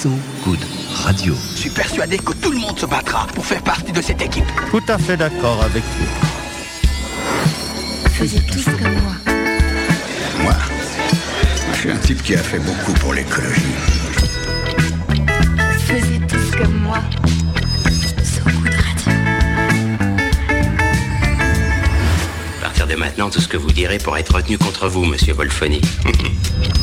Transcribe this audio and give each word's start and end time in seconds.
So 0.00 0.08
Good 0.46 0.64
Radio. 1.04 1.34
Je 1.52 1.60
suis 1.60 1.68
persuadé 1.68 2.16
que 2.16 2.32
tout 2.32 2.50
le 2.50 2.58
monde 2.58 2.78
se 2.78 2.86
battra 2.86 3.26
pour 3.34 3.44
faire 3.44 3.62
partie 3.62 3.92
de 3.92 4.00
cette 4.00 4.22
équipe. 4.22 4.46
Tout 4.70 4.82
à 4.88 4.96
fait 4.96 5.18
d'accord 5.18 5.62
avec 5.62 5.82
vous. 5.82 6.06
Faisiez 8.08 8.40
tous 8.40 8.64
comme 8.64 8.94
moi. 8.94 9.12
Moi, 10.40 10.54
je 11.74 11.78
suis 11.78 11.90
un 11.90 11.98
type 11.98 12.22
qui 12.22 12.34
a 12.34 12.38
fait 12.38 12.60
beaucoup 12.60 12.94
pour 12.94 13.12
l'écologie. 13.12 13.60
Faisiez 15.80 16.20
tous 16.26 16.50
comme 16.56 16.80
moi. 16.80 17.00
So 18.24 18.40
Good 18.44 18.72
Radio. 18.72 19.12
À 22.58 22.62
partir 22.62 22.86
de 22.86 22.94
maintenant, 22.94 23.28
tout 23.28 23.42
ce 23.42 23.48
que 23.48 23.58
vous 23.58 23.70
direz 23.70 23.98
pourra 23.98 24.20
être 24.20 24.34
retenu 24.34 24.56
contre 24.56 24.88
vous, 24.88 25.04
monsieur 25.04 25.34
Wolfoni. 25.34 25.82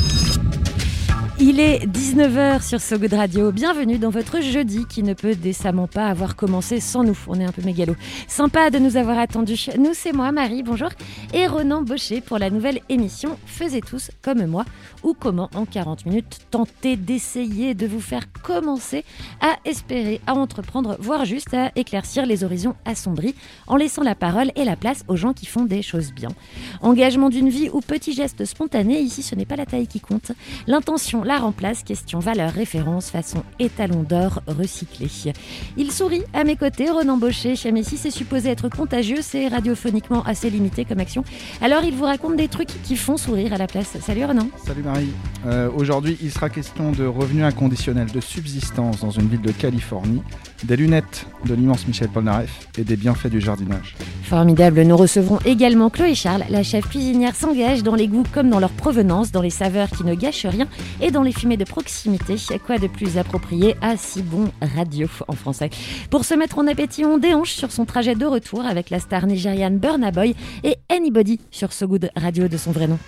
Il 1.39 1.59
est 1.59 1.85
19h 1.85 2.67
sur 2.67 2.81
So 2.81 2.97
Good 2.97 3.13
Radio. 3.13 3.51
Bienvenue 3.51 3.99
dans 3.99 4.09
votre 4.09 4.41
jeudi 4.41 4.87
qui 4.87 5.03
ne 5.03 5.13
peut 5.13 5.35
décemment 5.35 5.85
pas 5.85 6.07
avoir 6.07 6.35
commencé 6.35 6.79
sans 6.79 7.03
nous. 7.03 7.15
On 7.27 7.39
est 7.39 7.45
un 7.45 7.51
peu 7.51 7.61
mégalo. 7.61 7.95
Sympa 8.27 8.71
de 8.71 8.79
nous 8.79 8.97
avoir 8.97 9.19
attendus. 9.19 9.67
Nous, 9.77 9.93
c'est 9.93 10.13
moi, 10.13 10.31
Marie, 10.31 10.63
bonjour, 10.63 10.89
et 11.35 11.45
Ronan 11.45 11.83
Baucher 11.83 12.21
pour 12.21 12.39
la 12.39 12.49
nouvelle 12.49 12.79
émission 12.89 13.37
Faisez 13.45 13.81
tous 13.81 14.09
comme 14.23 14.47
moi 14.47 14.65
ou 15.03 15.13
comment 15.13 15.51
en 15.53 15.65
40 15.65 16.07
minutes 16.07 16.39
tenter 16.49 16.95
d'essayer 16.95 17.75
de 17.75 17.85
vous 17.85 18.01
faire 18.01 18.31
commencer 18.41 19.05
à 19.39 19.57
espérer, 19.63 20.21
à 20.25 20.33
entreprendre, 20.33 20.97
voire 20.99 21.25
juste 21.25 21.53
à 21.53 21.71
éclaircir 21.75 22.25
les 22.25 22.43
horizons 22.43 22.73
assombris 22.85 23.35
en 23.67 23.75
laissant 23.75 24.01
la 24.01 24.15
parole 24.15 24.51
et 24.55 24.65
la 24.65 24.75
place 24.75 25.03
aux 25.07 25.15
gens 25.15 25.33
qui 25.33 25.45
font 25.45 25.65
des 25.65 25.83
choses 25.83 26.11
bien. 26.13 26.29
Engagement 26.81 27.29
d'une 27.29 27.49
vie 27.49 27.69
ou 27.71 27.81
petit 27.81 28.13
geste 28.13 28.43
spontané, 28.43 28.99
ici 28.99 29.21
ce 29.21 29.35
n'est 29.35 29.45
pas 29.45 29.55
la 29.55 29.67
taille 29.67 29.87
qui 29.87 29.99
compte. 29.99 30.31
L'intention 30.65 31.26
la 31.27 31.39
remplace, 31.39 31.83
question 31.83 32.19
valeur 32.19 32.51
référence 32.51 33.09
façon 33.11 33.43
étalon 33.59 34.03
d'or 34.03 34.41
recyclé. 34.47 35.07
Il 35.75 35.91
sourit 35.91 36.23
à 36.33 36.43
mes 36.43 36.55
côtés, 36.55 36.89
Ronan 36.89 37.17
Baucher, 37.17 37.53
mais 37.71 37.83
si 37.83 37.97
c'est 37.97 38.11
supposé 38.11 38.49
être 38.49 38.69
contagieux, 38.69 39.19
c'est 39.21 39.47
radiophoniquement 39.49 40.23
assez 40.23 40.49
limité 40.49 40.85
comme 40.85 40.99
action. 40.99 41.23
Alors 41.61 41.83
il 41.83 41.93
vous 41.93 42.05
raconte 42.05 42.37
des 42.37 42.47
trucs 42.47 42.69
qui 42.83 42.95
font 42.95 43.17
sourire 43.17 43.53
à 43.53 43.57
la 43.57 43.67
place. 43.67 43.97
Salut 44.01 44.25
Ronan. 44.25 44.47
Salut 44.65 44.83
Marie. 44.83 45.09
Euh, 45.45 45.69
Aujourd'hui, 45.75 46.17
il 46.21 46.31
sera 46.31 46.49
question 46.49 46.91
de 46.91 47.05
revenus 47.05 47.43
inconditionnels 47.43 48.11
de 48.11 48.21
subsistance 48.21 49.01
dans 49.01 49.11
une 49.11 49.27
ville 49.27 49.41
de 49.41 49.51
Californie, 49.51 50.21
des 50.63 50.77
lunettes 50.77 51.27
de 51.45 51.53
l'immense 51.53 51.87
Michel 51.87 52.07
Polnareff 52.07 52.67
et 52.77 52.83
des 52.83 52.95
bienfaits 52.95 53.27
du 53.27 53.41
jardinage. 53.41 53.95
Formidable, 54.23 54.81
nous 54.81 54.97
recevrons 54.97 55.39
également 55.45 55.89
Chloé 55.89 56.15
Charles. 56.15 56.43
La 56.49 56.63
chef 56.63 56.87
cuisinière 56.87 57.35
s'engage 57.35 57.83
dans 57.83 57.95
les 57.95 58.07
goûts 58.07 58.23
comme 58.33 58.49
dans 58.49 58.59
leur 58.59 58.71
provenance, 58.71 59.31
dans 59.31 59.41
les 59.41 59.49
saveurs 59.49 59.89
qui 59.89 60.03
ne 60.03 60.15
gâchent 60.15 60.45
rien 60.45 60.67
et 61.01 61.11
dans 61.11 61.16
les 61.23 61.31
fumées 61.31 61.57
de 61.57 61.63
proximité. 61.63 62.35
Quoi 62.65 62.77
de 62.77 62.87
plus 62.87 63.17
approprié 63.17 63.75
à 63.81 63.97
si 63.97 64.21
bon 64.21 64.51
radio 64.75 65.07
en 65.27 65.33
français? 65.33 65.69
Pour 66.09 66.25
se 66.25 66.33
mettre 66.33 66.59
en 66.59 66.67
appétit, 66.67 67.05
on 67.05 67.17
déhanche 67.17 67.53
sur 67.53 67.71
son 67.71 67.85
trajet 67.85 68.15
de 68.15 68.25
retour 68.25 68.65
avec 68.65 68.89
la 68.89 68.99
star 68.99 69.27
nigériane 69.27 69.77
Burna 69.77 70.11
Boy 70.11 70.35
et 70.63 70.77
Anybody 70.89 71.39
sur 71.51 71.73
So 71.73 71.87
Good 71.87 72.09
Radio 72.15 72.47
de 72.47 72.57
son 72.57 72.71
vrai 72.71 72.87
nom. 72.87 72.99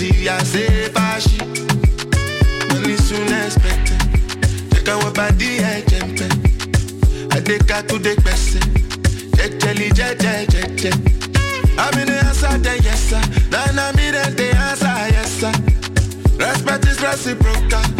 serious, 0.00 0.54
if 0.54 0.96
I 0.96 1.18
she 1.18 1.38
Money 2.68 2.96
soon 2.96 3.28
expected 3.28 4.00
Take 4.70 4.88
our 4.88 5.12
body 5.12 5.58
and 5.58 5.88
jump 5.90 6.20
I 7.32 7.40
take 7.40 7.68
her 7.68 7.82
to 7.82 7.98
the 7.98 8.16
best. 8.24 8.56
Jelly, 9.60 9.90
jelly, 9.90 10.16
jelly, 10.16 10.76
jelly 10.76 11.20
I'm 11.78 11.98
in 11.98 12.08
the 12.08 12.20
answer, 12.24 12.58
then 12.58 12.80
yes 12.82 13.00
sir. 13.10 13.20
Then 13.50 13.78
I'm 13.78 13.98
in 13.98 14.12
the 14.36 14.48
answer, 14.56 14.96
yes 15.12 15.32
sir. 15.40 15.52
Respect 16.38 16.86
is 16.86 17.00
reciprocal. 17.02 17.99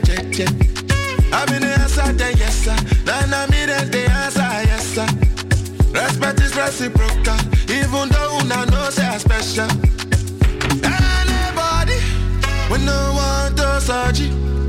Jeje 0.00 0.30
jeje. 0.30 0.46
I'm 1.32 1.46
the 1.60 1.66
answer, 1.80 2.12
then 2.12 2.36
yes 2.36 2.64
sir. 2.64 2.76
Then 3.04 3.32
I'm 3.32 3.52
in 3.52 3.68
the 3.90 4.10
answer, 4.10 4.40
yes 4.40 4.86
sir. 4.94 5.06
Respect 5.92 6.40
is 6.40 6.54
reciprocal, 6.56 7.36
even 7.68 8.08
though 8.08 8.38
una 8.40 8.66
know 8.66 8.90
say 8.90 9.06
I 9.06 9.18
special. 9.18 9.70
Anybody, 10.82 11.98
we 12.70 12.78
no 12.84 13.12
want 13.14 13.56
to 13.56 13.80
search 13.80 14.20
it. 14.20 14.59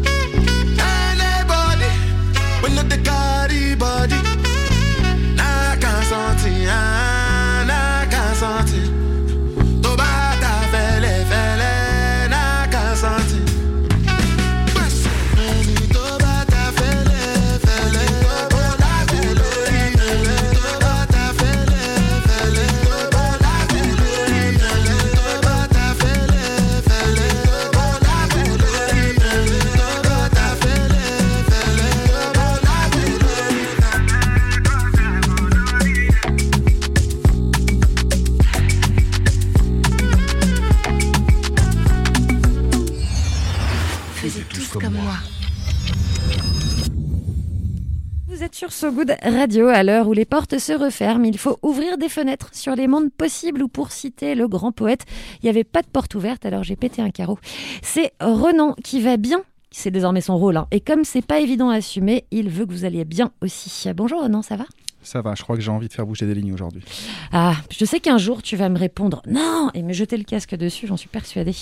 Sur 48.62 48.72
So 48.72 48.92
Good 48.92 49.16
Radio 49.24 49.70
à 49.70 49.82
l'heure 49.82 50.08
où 50.08 50.14
les 50.14 50.24
portes 50.24 50.60
se 50.60 50.72
referment. 50.72 51.26
Il 51.26 51.40
faut 51.40 51.58
ouvrir 51.64 51.98
des 51.98 52.10
fenêtres 52.10 52.52
sur 52.54 52.76
les 52.76 52.86
mondes 52.86 53.12
possibles 53.12 53.64
ou 53.64 53.68
pour 53.68 53.92
citer 53.92 54.36
le 54.36 54.48
grand 54.48 54.72
poète, 54.72 55.08
il 55.42 55.46
n'y 55.46 55.50
avait 55.50 55.64
pas 55.64 55.82
de 55.82 55.88
porte 55.88 56.14
ouverte 56.14 56.46
alors 56.46 56.62
j'ai 56.62 56.76
pété 56.76 57.02
un 57.02 57.10
carreau. 57.10 57.40
C'est 57.82 58.14
Renan 58.22 58.76
qui 58.84 59.02
va 59.02 59.18
bien. 59.18 59.42
C'est 59.72 59.90
désormais 59.90 60.22
son 60.22 60.38
rôle. 60.38 60.58
hein. 60.58 60.68
Et 60.70 60.80
comme 60.80 61.06
c'est 61.06 61.26
pas 61.26 61.40
évident 61.40 61.72
à 61.72 61.78
assumer, 61.78 62.26
il 62.30 62.50
veut 62.50 62.68
que 62.68 62.72
vous 62.72 62.86
alliez 62.86 63.04
bien 63.04 63.32
aussi. 63.42 63.92
Bonjour 63.96 64.22
Renan, 64.22 64.44
ça 64.44 64.58
va? 64.58 64.66
Ça 65.02 65.24
va, 65.24 65.34
je 65.34 65.42
crois 65.42 65.56
que 65.56 65.64
j'ai 65.64 65.72
envie 65.72 65.88
de 65.88 65.94
faire 65.94 66.06
bouger 66.06 66.28
des 66.28 66.36
lignes 66.36 66.54
aujourd'hui. 66.54 66.84
Ah, 67.32 67.56
je 67.76 67.84
sais 67.84 68.00
qu'un 68.00 68.20
jour 68.20 68.44
tu 68.44 68.58
vas 68.58 68.70
me 68.70 68.78
répondre 68.78 69.24
non 69.26 69.72
et 69.74 69.82
me 69.82 69.92
jeter 69.92 70.18
le 70.18 70.24
casque 70.24 70.54
dessus, 70.54 70.86
j'en 70.86 70.98
suis 70.98 71.10
persuadée. 71.10 71.56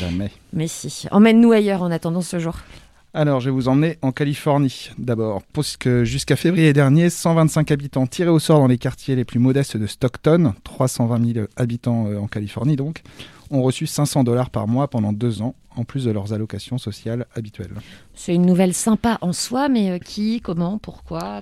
Jamais. 0.00 0.30
Mais 0.54 0.68
si, 0.68 1.06
emmène-nous 1.10 1.52
ailleurs 1.52 1.82
en 1.82 1.90
attendant 1.90 2.22
ce 2.22 2.38
jour. 2.38 2.54
Alors, 3.18 3.40
je 3.40 3.46
vais 3.46 3.54
vous 3.54 3.68
emmener 3.68 3.96
en 4.02 4.12
Californie 4.12 4.90
d'abord, 4.98 5.40
puisque 5.54 6.02
jusqu'à 6.02 6.36
février 6.36 6.74
dernier, 6.74 7.08
125 7.08 7.70
habitants 7.70 8.06
tirés 8.06 8.28
au 8.28 8.38
sort 8.38 8.58
dans 8.58 8.66
les 8.66 8.76
quartiers 8.76 9.16
les 9.16 9.24
plus 9.24 9.38
modestes 9.38 9.78
de 9.78 9.86
Stockton, 9.86 10.52
320 10.64 11.32
000 11.32 11.46
habitants 11.56 12.08
euh, 12.08 12.18
en 12.18 12.26
Californie 12.26 12.76
donc, 12.76 13.00
ont 13.50 13.62
reçu 13.62 13.86
500 13.86 14.22
dollars 14.22 14.50
par 14.50 14.68
mois 14.68 14.88
pendant 14.88 15.14
deux 15.14 15.40
ans, 15.40 15.54
en 15.76 15.84
plus 15.84 16.04
de 16.04 16.10
leurs 16.10 16.34
allocations 16.34 16.76
sociales 16.76 17.24
habituelles. 17.34 17.72
C'est 18.12 18.34
une 18.34 18.44
nouvelle 18.44 18.74
sympa 18.74 19.16
en 19.22 19.32
soi, 19.32 19.70
mais 19.70 19.92
euh, 19.92 19.98
qui, 19.98 20.42
comment, 20.42 20.76
pourquoi 20.76 21.40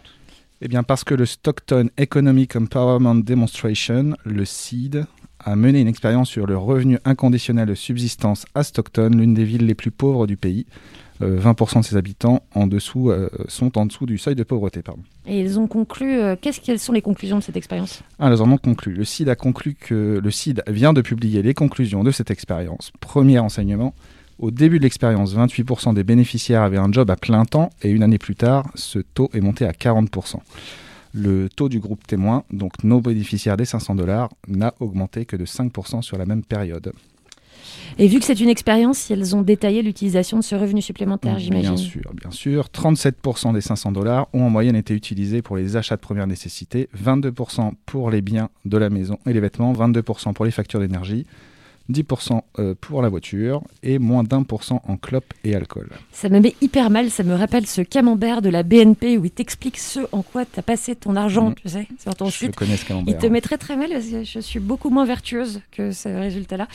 Eh 0.60 0.68
bien, 0.68 0.84
parce 0.84 1.02
que 1.02 1.14
le 1.16 1.26
Stockton 1.26 1.88
Economic 1.96 2.54
Empowerment 2.54 3.24
Demonstration, 3.24 4.14
le 4.22 4.44
SEED, 4.44 5.06
a 5.40 5.56
mené 5.56 5.80
une 5.80 5.88
expérience 5.88 6.28
sur 6.30 6.46
le 6.46 6.56
revenu 6.56 6.98
inconditionnel 7.04 7.66
de 7.66 7.74
subsistance 7.74 8.46
à 8.54 8.62
Stockton, 8.62 9.10
l'une 9.10 9.34
des 9.34 9.44
villes 9.44 9.66
les 9.66 9.74
plus 9.74 9.90
pauvres 9.90 10.28
du 10.28 10.36
pays. 10.36 10.66
Euh, 11.24 11.40
20% 11.40 11.80
de 11.80 11.84
ses 11.84 11.96
habitants 11.96 12.42
en 12.54 12.66
dessous, 12.66 13.10
euh, 13.10 13.28
sont 13.48 13.78
en 13.78 13.86
dessous 13.86 14.06
du 14.06 14.18
seuil 14.18 14.34
de 14.34 14.42
pauvreté. 14.42 14.82
Pardon. 14.82 15.02
Et 15.26 15.40
ils 15.40 15.58
ont 15.58 15.66
conclu. 15.66 16.18
euh, 16.20 16.36
qu'est-ce 16.40 16.60
quelles 16.60 16.78
sont 16.78 16.92
les 16.92 17.02
conclusions 17.02 17.38
de 17.38 17.42
cette 17.42 17.56
expérience? 17.56 18.02
Ah, 18.18 18.28
elles 18.30 18.42
en 18.42 18.50
ont 18.50 18.58
conclu. 18.58 18.92
Le 18.92 19.04
CID 19.04 19.28
a 19.28 19.36
conclu 19.36 19.74
que 19.74 20.20
le 20.22 20.30
CID 20.30 20.62
vient 20.66 20.92
de 20.92 21.00
publier 21.00 21.42
les 21.42 21.54
conclusions 21.54 22.04
de 22.04 22.10
cette 22.10 22.30
expérience. 22.30 22.92
Premier 23.00 23.38
enseignement. 23.38 23.94
Au 24.38 24.50
début 24.50 24.78
de 24.78 24.82
l'expérience, 24.82 25.34
28% 25.34 25.94
des 25.94 26.04
bénéficiaires 26.04 26.62
avaient 26.62 26.78
un 26.78 26.90
job 26.90 27.08
à 27.10 27.16
plein 27.16 27.44
temps 27.44 27.70
et 27.82 27.90
une 27.90 28.02
année 28.02 28.18
plus 28.18 28.34
tard, 28.34 28.66
ce 28.74 28.98
taux 28.98 29.30
est 29.32 29.40
monté 29.40 29.64
à 29.64 29.70
40%. 29.70 30.38
Le 31.12 31.48
taux 31.48 31.68
du 31.68 31.78
groupe 31.78 32.04
témoin, 32.04 32.42
donc 32.52 32.82
nos 32.82 33.00
bénéficiaires 33.00 33.56
des 33.56 33.64
500 33.64 33.94
dollars, 33.94 34.30
n'a 34.48 34.74
augmenté 34.80 35.24
que 35.24 35.36
de 35.36 35.44
5% 35.46 36.02
sur 36.02 36.18
la 36.18 36.26
même 36.26 36.42
période. 36.42 36.92
Et 37.98 38.08
vu 38.08 38.18
que 38.18 38.24
c'est 38.24 38.40
une 38.40 38.48
expérience, 38.48 39.10
elles 39.10 39.36
ont 39.36 39.42
détaillé 39.42 39.82
l'utilisation 39.82 40.38
de 40.38 40.42
ce 40.42 40.54
revenu 40.54 40.82
supplémentaire, 40.82 41.38
j'imagine. 41.38 41.74
Bien 41.74 41.76
sûr, 41.76 42.12
bien 42.12 42.30
sûr. 42.30 42.66
37% 42.66 43.52
des 43.52 43.60
500 43.60 43.92
dollars 43.92 44.28
ont 44.32 44.42
en 44.42 44.50
moyenne 44.50 44.76
été 44.76 44.94
utilisés 44.94 45.42
pour 45.42 45.56
les 45.56 45.76
achats 45.76 45.96
de 45.96 46.00
première 46.00 46.26
nécessité, 46.26 46.88
22% 47.00 47.72
pour 47.86 48.10
les 48.10 48.20
biens 48.20 48.48
de 48.64 48.76
la 48.76 48.90
maison 48.90 49.18
et 49.26 49.32
les 49.32 49.40
vêtements, 49.40 49.72
22% 49.72 50.32
pour 50.32 50.44
les 50.44 50.50
factures 50.50 50.80
d'énergie, 50.80 51.26
10% 51.90 52.40
euh, 52.58 52.74
pour 52.80 53.02
la 53.02 53.08
voiture 53.08 53.62
et 53.82 53.98
moins 53.98 54.22
d'un 54.24 54.42
pour 54.42 54.64
cent 54.64 54.80
en 54.88 54.96
clopes 54.96 55.34
et 55.44 55.54
alcool. 55.54 55.90
Ça 56.12 56.28
me 56.28 56.40
met 56.40 56.54
hyper 56.62 56.88
mal, 56.90 57.10
ça 57.10 57.22
me 57.22 57.34
rappelle 57.34 57.66
ce 57.66 57.82
camembert 57.82 58.40
de 58.42 58.48
la 58.48 58.62
BNP 58.62 59.18
où 59.18 59.24
il 59.26 59.30
t'explique 59.30 59.78
ce 59.78 60.00
en 60.12 60.22
quoi 60.22 60.44
tu 60.46 60.58
as 60.58 60.62
passé 60.62 60.96
ton 60.96 61.14
argent, 61.16 61.50
Mhm. 61.50 61.54
tu 61.56 61.68
sais, 61.68 61.86
sur 62.00 62.14
ton 62.14 62.26
Je 62.26 62.38
site. 62.38 62.56
connais 62.56 62.76
ce 62.76 62.84
Il 62.84 62.88
camembert. 62.88 63.18
te 63.18 63.26
met 63.26 63.40
très 63.40 63.58
très 63.58 63.76
mal 63.76 63.90
parce 63.90 64.06
que 64.06 64.24
je 64.24 64.38
suis 64.40 64.60
beaucoup 64.60 64.88
moins 64.90 65.04
vertueuse 65.04 65.60
que 65.72 65.90
ce 65.92 66.08
résultat-là. 66.08 66.68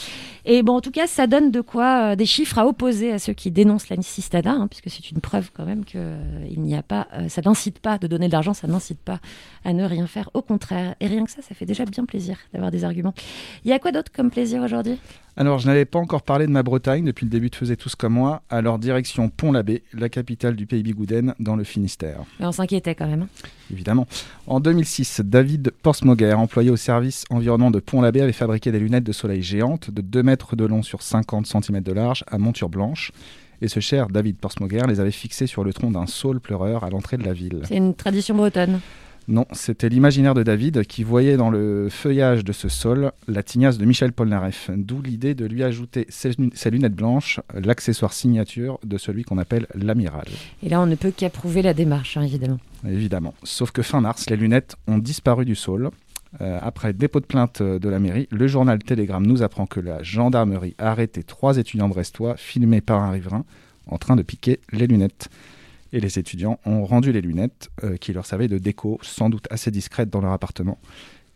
Et 0.46 0.62
bon, 0.62 0.74
en 0.76 0.82
tout 0.82 0.92
cas, 0.92 1.08
ça 1.08 1.26
donne 1.28 1.50
de 1.52 1.62
quoi, 1.62 2.12
euh, 2.12 2.16
des 2.16 2.26
chiffres 2.28 2.58
à 2.60 2.68
opposer 2.68 3.12
à 3.12 3.20
ceux 3.20 3.34
qui 3.34 3.50
dénoncent 3.52 3.90
l'assistanat, 3.90 4.52
hein, 4.52 4.68
puisque 4.68 4.90
c'est 4.90 5.10
une 5.12 5.22
preuve 5.22 5.50
quand 5.54 5.66
même 5.66 5.86
que 5.86 5.98
euh, 5.98 6.46
il 6.52 6.62
n'y 6.62 6.76
a 6.76 6.84
pas, 6.84 7.08
euh, 7.14 7.30
ça 7.30 7.42
n'incite 7.44 7.80
pas 7.80 7.98
de 7.98 8.08
donner 8.08 8.28
de 8.28 8.34
l'argent, 8.34 8.54
ça 8.54 8.68
n'incite 8.68 9.00
pas 9.00 9.20
à 9.66 9.74
ne 9.74 9.84
rien 9.84 10.08
faire. 10.08 10.30
Au 10.34 10.42
contraire, 10.42 10.96
et 11.00 11.08
rien 11.08 11.26
que 11.26 11.32
ça, 11.32 11.42
ça 11.42 11.54
fait 11.56 11.66
déjà 11.66 11.86
bien 11.86 12.06
plaisir 12.06 12.38
d'avoir 12.54 12.72
des 12.72 12.84
arguments. 12.84 13.14
Il 13.66 13.70
y 13.70 13.74
a 13.74 13.80
quoi 13.80 13.92
d'autre 13.92 14.12
comme 14.16 14.30
plaisir 14.32 14.62
aujourd'hui? 14.64 14.98
Alors, 15.38 15.60
je 15.60 15.68
n'avais 15.68 15.86
pas 15.86 16.00
encore 16.00 16.22
parlé 16.24 16.48
de 16.48 16.52
ma 16.52 16.64
Bretagne 16.64 17.06
depuis 17.06 17.26
le 17.26 17.30
début 17.30 17.50
de 17.50 17.56
Faisait 17.56 17.78
tous 17.78 17.96
comme 17.96 18.14
moi, 18.14 18.42
alors 18.50 18.78
direction 18.78 19.30
Pont-l'Abbé, 19.30 19.84
la 19.94 20.10
capitale 20.10 20.56
du 20.56 20.66
pays 20.66 20.84
Bigouden, 20.84 21.34
dans 21.40 21.56
le 21.56 21.64
Finistère. 21.64 22.22
Mais 22.40 22.46
on 22.46 22.52
s'inquiétait 22.52 22.94
quand 22.96 23.08
même. 23.08 23.22
hein. 23.24 23.48
évidemment. 23.72 24.06
En 24.48 24.60
2006, 24.60 25.22
David 25.24 25.72
Porsmoger, 25.82 26.34
employé 26.34 26.70
au 26.72 26.76
service 26.76 27.24
environnement 27.30 27.72
de 27.72 27.80
Pont-l'Abbé, 27.80 28.22
avait 28.22 28.34
fabriqué 28.34 28.72
des 28.72 28.80
lunettes 28.80 29.06
de 29.06 29.12
soleil 29.14 29.42
géantes 29.42 29.92
de 29.92 30.02
2 30.02 30.24
mètres 30.24 30.56
de 30.58 30.66
long 30.66 30.82
sur 30.84 31.02
50 31.02 31.46
cm 31.48 31.82
de 31.82 31.92
large 31.94 32.26
à 32.28 32.38
monture 32.38 32.68
blanche. 32.70 33.12
Et 33.62 33.68
ce 33.68 33.80
cher 33.82 34.08
David 34.08 34.38
Porsmoger 34.38 34.82
les 34.88 35.00
avait 35.00 35.12
fixées 35.12 35.48
sur 35.48 35.64
le 35.64 35.74
tronc 35.74 35.92
d'un 35.92 36.06
saule 36.08 36.40
pleureur 36.40 36.84
à 36.84 36.90
l'entrée 36.90 37.18
de 37.18 37.24
la 37.26 37.34
ville. 37.34 37.62
C'est 37.66 37.76
une 37.78 37.94
tradition 37.94 38.36
bretonne. 38.36 38.80
Non, 39.30 39.46
c'était 39.52 39.90
l'imaginaire 39.90 40.34
de 40.34 40.42
David 40.42 40.86
qui 40.86 41.04
voyait 41.04 41.38
dans 41.38 41.52
le 41.52 41.88
feuillage 41.92 42.44
de 42.44 42.52
ce 42.52 42.68
saule 42.68 43.12
la 43.28 43.44
tignasse 43.44 43.78
de 43.78 43.86
Michel 43.86 44.12
Polnareff, 44.12 44.72
d'où 44.76 45.04
l'idée 45.04 45.36
de 45.36 45.46
lui 45.46 45.64
ajouter 45.64 46.08
ses, 46.10 46.32
ses 46.56 46.72
lunettes 46.72 46.96
blanches, 46.96 47.40
l'accessoire 47.54 48.12
signature 48.12 48.80
de 48.84 48.98
celui 48.98 49.24
qu'on 49.24 49.38
appelle 49.38 49.68
l'amiral. 49.76 50.26
Et 50.64 50.70
là, 50.70 50.82
on 50.82 50.88
ne 50.88 50.96
peut 50.96 51.14
qu'approuver 51.16 51.62
la 51.62 51.76
démarche, 51.76 52.18
hein, 52.18 52.24
évidemment. 52.24 52.58
Évidemment. 52.88 53.36
Sauf 53.44 53.70
que 53.70 53.84
fin 53.84 54.02
mars, 54.02 54.28
les 54.32 54.36
lunettes 54.36 54.78
ont 54.88 54.98
disparu 54.98 55.46
du 55.46 55.54
saule. 55.54 55.92
Euh, 56.42 56.58
après 56.64 56.94
dépôt 56.94 57.20
de 57.20 57.26
plainte 57.26 57.62
de 57.62 57.90
la 57.90 58.00
mairie, 58.00 58.28
le 58.32 58.48
journal 58.48 58.80
Télégramme 58.80 59.28
nous 59.28 59.44
apprend 59.44 59.68
que 59.68 59.80
la 59.80 60.02
gendarmerie 60.02 60.74
a 60.80 60.90
arrêté 60.90 61.22
trois 61.22 61.58
étudiants 61.58 61.90
brestois 61.90 62.36
filmés 62.36 62.82
par 62.82 63.04
un 63.04 63.12
riverain 63.12 63.46
en 63.86 64.00
train 64.00 64.16
de 64.16 64.24
piquer 64.24 64.60
les 64.72 64.88
lunettes. 64.88 65.30
Et 65.92 66.00
les 66.00 66.20
étudiants 66.20 66.60
ont 66.66 66.86
rendu 66.86 67.12
les 67.12 67.22
lunettes 67.22 67.70
euh, 67.84 67.98
qui 67.98 68.14
leur 68.14 68.26
servaient 68.26 68.48
de 68.48 68.58
déco, 68.58 69.00
sans 69.02 69.30
doute 69.30 69.48
assez 69.50 69.72
discrètes 69.72 70.10
dans 70.10 70.22
leur 70.22 70.32
appartement. 70.32 70.78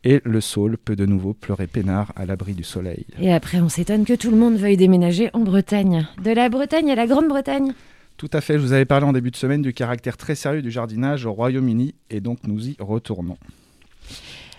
Et 0.04 0.22
le 0.26 0.42
saule 0.42 0.78
peut 0.78 0.96
de 0.96 1.06
nouveau 1.06 1.34
pleurer 1.34 1.68
peinard 1.68 2.12
à 2.16 2.26
l'abri 2.26 2.54
du 2.54 2.64
soleil. 2.64 3.06
Et 3.20 3.34
après, 3.34 3.62
on 3.62 3.70
s'étonne 3.70 4.06
que 4.06 4.14
tout 4.14 4.32
le 4.32 4.38
monde 4.38 4.58
veuille 4.58 4.78
déménager 4.78 5.30
en 5.34 5.40
Bretagne. 5.40 6.08
De 6.22 6.32
la 6.32 6.50
Bretagne 6.50 6.92
à 6.92 6.96
la 6.96 7.08
Grande-Bretagne. 7.08 7.74
Tout 8.18 8.30
à 8.34 8.42
fait, 8.42 8.56
je 8.56 8.60
vous 8.60 8.74
avais 8.74 8.86
parlé 8.86 9.06
en 9.06 9.14
début 9.14 9.32
de 9.32 9.36
semaine 9.36 9.62
du 9.62 9.74
caractère 9.74 10.18
très 10.18 10.36
sérieux 10.36 10.62
du 10.62 10.72
jardinage 10.72 11.26
au 11.26 11.34
Royaume-Uni, 11.34 11.96
et 12.10 12.20
donc 12.20 12.40
nous 12.46 12.68
y 12.68 12.76
retournons. 12.80 13.38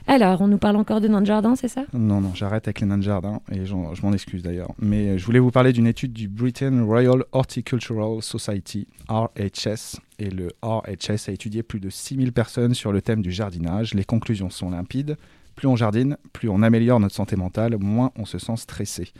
Alors, 0.07 0.43
on 0.43 0.49
nous 0.49 0.59
parle 0.59 0.77
encore 0.77 1.01
de 1.01 1.09
nains 1.09 1.23
de 1.23 1.27
jardin, 1.27 1.57
c'est 1.57 1.69
ça? 1.69 1.85
Non, 1.95 2.21
non, 2.21 2.35
j'arrête 2.35 2.69
avec 2.69 2.81
les 2.81 2.87
nains 2.87 2.99
de 2.99 3.03
jardin 3.03 3.41
et 3.51 3.65
je 3.65 3.75
m'en 3.75 4.13
excuse 4.13 4.43
d'ailleurs. 4.43 4.71
Mais 4.79 5.09
euh, 5.09 5.19
je 5.19 5.25
voulais 5.25 5.39
vous 5.39 5.51
parler 5.51 5.73
d'une 5.73 5.87
étude 5.87 6.13
du 6.13 6.29
Britain 6.29 6.85
Royal 6.85 7.25
Horticultural 7.33 8.21
Society, 8.23 8.87
RHS. 9.09 10.01
Et 10.19 10.29
le 10.29 10.49
RHS 10.63 11.29
a 11.29 11.33
étudié 11.33 11.63
plus 11.63 11.81
de 11.81 11.89
6000 11.89 12.33
personnes 12.33 12.75
sur 12.75 12.93
le 12.93 13.01
thème 13.01 13.23
du 13.23 13.33
jardinage. 13.33 13.95
Les 13.95 14.05
conclusions 14.05 14.51
sont 14.51 14.71
limpides. 14.71 15.17
Plus 15.57 15.69
on 15.69 15.77
jardine, 15.77 16.19
plus 16.33 16.49
on 16.49 16.63
améliore 16.63 17.01
notre 17.01 17.15
santé 17.15 17.37
mentale, 17.37 17.77
moins 17.79 18.11
on 18.17 18.25
se 18.27 18.39
sent 18.39 18.57
stressé. 18.57 19.13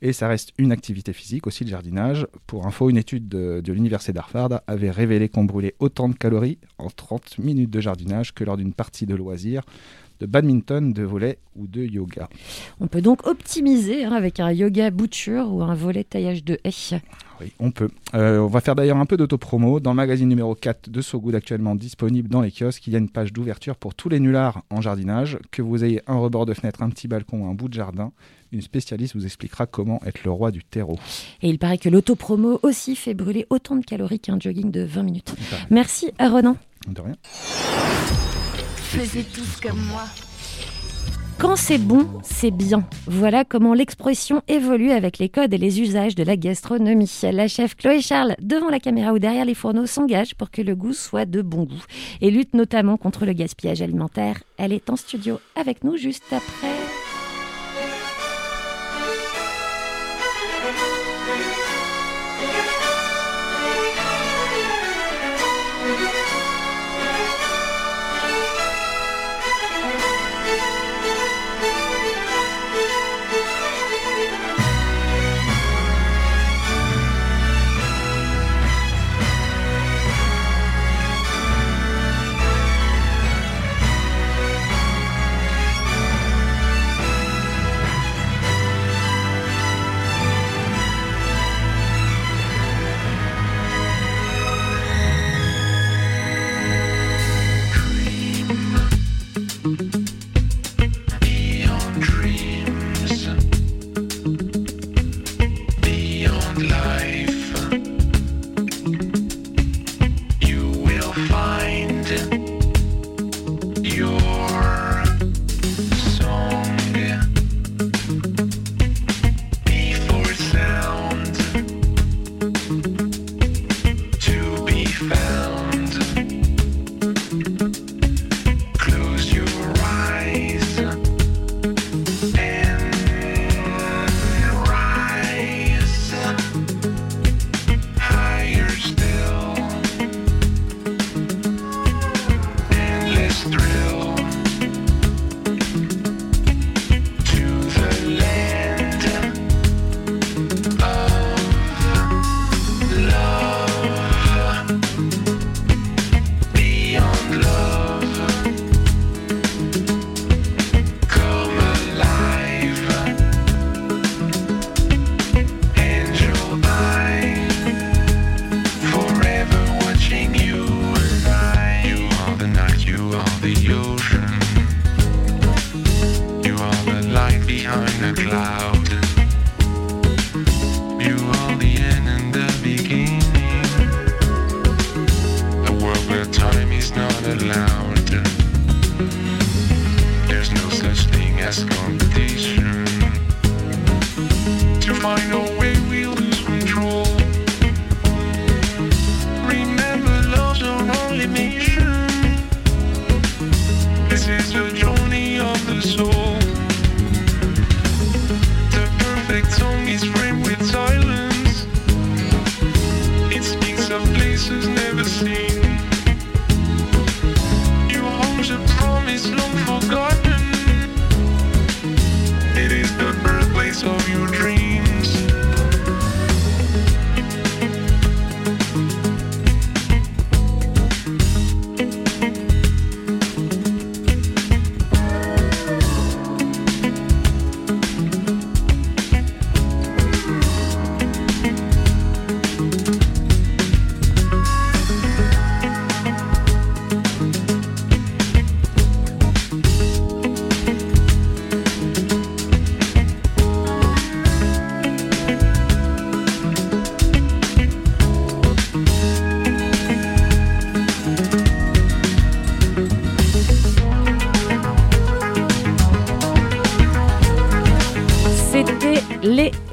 Et 0.00 0.12
ça 0.12 0.28
reste 0.28 0.52
une 0.58 0.70
activité 0.70 1.12
physique 1.12 1.46
aussi, 1.48 1.64
le 1.64 1.70
jardinage. 1.70 2.26
Pour 2.46 2.66
info, 2.66 2.88
une 2.88 2.98
étude 2.98 3.28
de, 3.28 3.60
de 3.60 3.72
l'université 3.72 4.12
d'Harvard 4.12 4.60
avait 4.68 4.92
révélé 4.92 5.28
qu'on 5.28 5.44
brûlait 5.44 5.74
autant 5.80 6.08
de 6.08 6.14
calories 6.14 6.58
en 6.78 6.88
30 6.88 7.38
minutes 7.38 7.70
de 7.70 7.80
jardinage 7.80 8.32
que 8.32 8.44
lors 8.44 8.56
d'une 8.56 8.74
partie 8.74 9.06
de 9.06 9.16
loisirs, 9.16 9.62
de 10.20 10.26
badminton, 10.26 10.92
de 10.92 11.02
volet 11.02 11.38
ou 11.56 11.66
de 11.66 11.82
yoga. 11.82 12.28
On 12.80 12.86
peut 12.86 13.00
donc 13.02 13.26
optimiser 13.26 14.04
hein, 14.04 14.12
avec 14.12 14.40
un 14.40 14.50
yoga 14.52 14.90
bouture 14.90 15.52
ou 15.52 15.62
un 15.62 15.74
volet 15.74 16.04
taillage 16.04 16.44
de 16.44 16.58
haies. 16.64 17.00
Oui, 17.40 17.52
on 17.60 17.70
peut. 17.70 17.88
Euh, 18.14 18.38
on 18.38 18.48
va 18.48 18.60
faire 18.60 18.74
d'ailleurs 18.74 18.96
un 18.96 19.06
peu 19.06 19.16
d'autopromo. 19.16 19.78
Dans 19.78 19.92
le 19.92 19.96
magazine 19.96 20.28
numéro 20.28 20.54
4 20.54 20.90
de 20.90 21.00
So 21.00 21.20
Good, 21.20 21.36
actuellement 21.36 21.76
disponible 21.76 22.28
dans 22.28 22.40
les 22.40 22.50
kiosques, 22.50 22.86
il 22.86 22.92
y 22.92 22.96
a 22.96 22.98
une 22.98 23.10
page 23.10 23.32
d'ouverture 23.32 23.76
pour 23.76 23.94
tous 23.94 24.08
les 24.08 24.18
nullards 24.18 24.62
en 24.70 24.80
jardinage. 24.80 25.38
Que 25.52 25.62
vous 25.62 25.84
ayez 25.84 26.02
un 26.08 26.16
rebord 26.16 26.46
de 26.46 26.54
fenêtre, 26.54 26.82
un 26.82 26.90
petit 26.90 27.06
balcon 27.06 27.44
ou 27.44 27.50
un 27.50 27.54
bout 27.54 27.68
de 27.68 27.74
jardin, 27.74 28.12
une 28.50 28.62
spécialiste 28.62 29.14
vous 29.14 29.24
expliquera 29.24 29.66
comment 29.66 30.00
être 30.04 30.24
le 30.24 30.30
roi 30.30 30.50
du 30.50 30.64
terreau. 30.64 30.98
Et 31.42 31.48
il 31.48 31.58
paraît 31.58 31.78
que 31.78 31.88
l'autopromo 31.88 32.58
aussi 32.62 32.96
fait 32.96 33.14
brûler 33.14 33.46
autant 33.50 33.76
de 33.76 33.84
calories 33.84 34.20
qu'un 34.20 34.38
jogging 34.40 34.70
de 34.70 34.82
20 34.82 35.02
minutes. 35.02 35.34
Merci 35.70 36.10
à 36.18 36.28
Ronan. 36.28 36.56
De 36.88 37.00
rien. 37.00 37.14
Tous 38.90 39.60
comme 39.60 39.84
moi. 39.84 40.04
Quand 41.38 41.56
c'est 41.56 41.76
bon, 41.76 42.08
c'est 42.22 42.50
bien. 42.50 42.88
Voilà 43.06 43.44
comment 43.44 43.74
l'expression 43.74 44.40
évolue 44.48 44.92
avec 44.92 45.18
les 45.18 45.28
codes 45.28 45.52
et 45.52 45.58
les 45.58 45.82
usages 45.82 46.14
de 46.14 46.22
la 46.24 46.36
gastronomie. 46.38 47.10
La 47.22 47.48
chef 47.48 47.76
Chloé 47.76 48.00
Charles, 48.00 48.34
devant 48.40 48.70
la 48.70 48.80
caméra 48.80 49.12
ou 49.12 49.18
derrière 49.18 49.44
les 49.44 49.54
fourneaux, 49.54 49.84
s'engage 49.84 50.34
pour 50.34 50.50
que 50.50 50.62
le 50.62 50.74
goût 50.74 50.94
soit 50.94 51.26
de 51.26 51.42
bon 51.42 51.64
goût 51.64 51.84
et 52.22 52.30
lutte 52.30 52.54
notamment 52.54 52.96
contre 52.96 53.26
le 53.26 53.34
gaspillage 53.34 53.82
alimentaire. 53.82 54.42
Elle 54.56 54.72
est 54.72 54.88
en 54.88 54.96
studio 54.96 55.38
avec 55.54 55.84
nous 55.84 55.98
juste 55.98 56.24
après. 56.32 56.97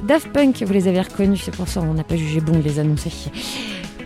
Daft 0.05 0.31
Punk. 0.31 0.63
Vous 0.63 0.73
les 0.73 0.87
avez 0.87 1.01
reconnus, 1.01 1.41
c'est 1.43 1.55
pour 1.55 1.67
ça 1.67 1.81
on 1.81 1.93
n'a 1.93 2.03
pas 2.03 2.15
jugé 2.15 2.39
bon 2.39 2.59
de 2.59 2.63
les 2.63 2.79
annoncer. 2.79 3.11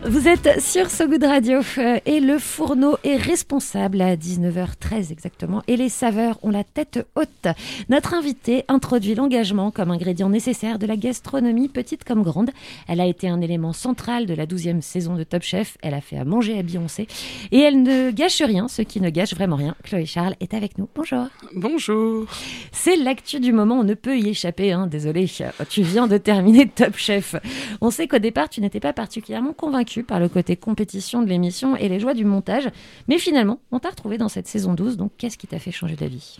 Vous 0.09 0.27
êtes 0.27 0.59
sur 0.59 0.89
So 0.89 1.07
Good 1.07 1.23
Radio 1.23 1.59
euh, 1.77 1.99
et 2.07 2.19
le 2.19 2.39
fourneau 2.39 2.97
est 3.03 3.15
responsable 3.15 4.01
à 4.01 4.15
19h13 4.15 5.11
exactement 5.11 5.61
et 5.67 5.77
les 5.77 5.89
saveurs 5.89 6.39
ont 6.41 6.49
la 6.49 6.63
tête 6.63 7.07
haute. 7.15 7.47
Notre 7.89 8.15
invité 8.15 8.65
introduit 8.69 9.13
l'engagement 9.13 9.69
comme 9.69 9.91
ingrédient 9.91 10.29
nécessaire 10.29 10.79
de 10.79 10.87
la 10.87 10.95
gastronomie 10.95 11.67
petite 11.67 12.05
comme 12.05 12.23
grande. 12.23 12.49
Elle 12.87 13.01
a 13.01 13.05
été 13.05 13.29
un 13.29 13.39
élément 13.39 13.71
central 13.71 14.25
de 14.25 14.33
la 14.33 14.47
12e 14.47 14.81
saison 14.81 15.15
de 15.15 15.23
Top 15.23 15.43
Chef. 15.43 15.77
Elle 15.83 15.93
a 15.93 16.01
fait 16.01 16.17
à 16.17 16.25
manger 16.25 16.57
à 16.57 16.63
Beyoncé 16.63 17.07
et 17.51 17.59
elle 17.59 17.83
ne 17.83 18.09
gâche 18.09 18.41
rien, 18.41 18.67
ce 18.67 18.81
qui 18.81 19.01
ne 19.01 19.11
gâche 19.11 19.35
vraiment 19.35 19.57
rien. 19.57 19.75
Chloé 19.83 20.07
Charles 20.07 20.35
est 20.39 20.55
avec 20.55 20.79
nous. 20.79 20.89
Bonjour. 20.95 21.27
Bonjour. 21.53 22.25
C'est 22.71 22.95
l'actu 22.95 23.39
du 23.39 23.53
moment, 23.53 23.75
on 23.75 23.83
ne 23.83 23.93
peut 23.93 24.17
y 24.17 24.29
échapper, 24.29 24.71
hein, 24.71 24.87
désolé. 24.87 25.27
Tu 25.69 25.83
viens 25.83 26.07
de 26.07 26.17
terminer 26.17 26.67
Top 26.67 26.97
Chef. 26.97 27.35
On 27.79 27.91
sait 27.91 28.07
qu'au 28.07 28.17
départ, 28.17 28.49
tu 28.49 28.59
n'étais 28.59 28.79
pas 28.79 28.91
particulièrement 28.91 29.53
par 30.03 30.19
le 30.19 30.29
côté 30.29 30.55
compétition 30.55 31.21
de 31.21 31.29
l'émission 31.29 31.75
et 31.75 31.89
les 31.89 31.99
joies 31.99 32.13
du 32.13 32.25
montage, 32.25 32.69
mais 33.07 33.17
finalement, 33.17 33.59
on 33.71 33.79
t'a 33.79 33.89
retrouvé 33.89 34.17
dans 34.17 34.29
cette 34.29 34.47
saison 34.47 34.73
12, 34.73 34.97
donc 34.97 35.11
qu'est-ce 35.17 35.37
qui 35.37 35.47
t'a 35.47 35.59
fait 35.59 35.71
changer 35.71 35.95
d'avis? 35.95 36.37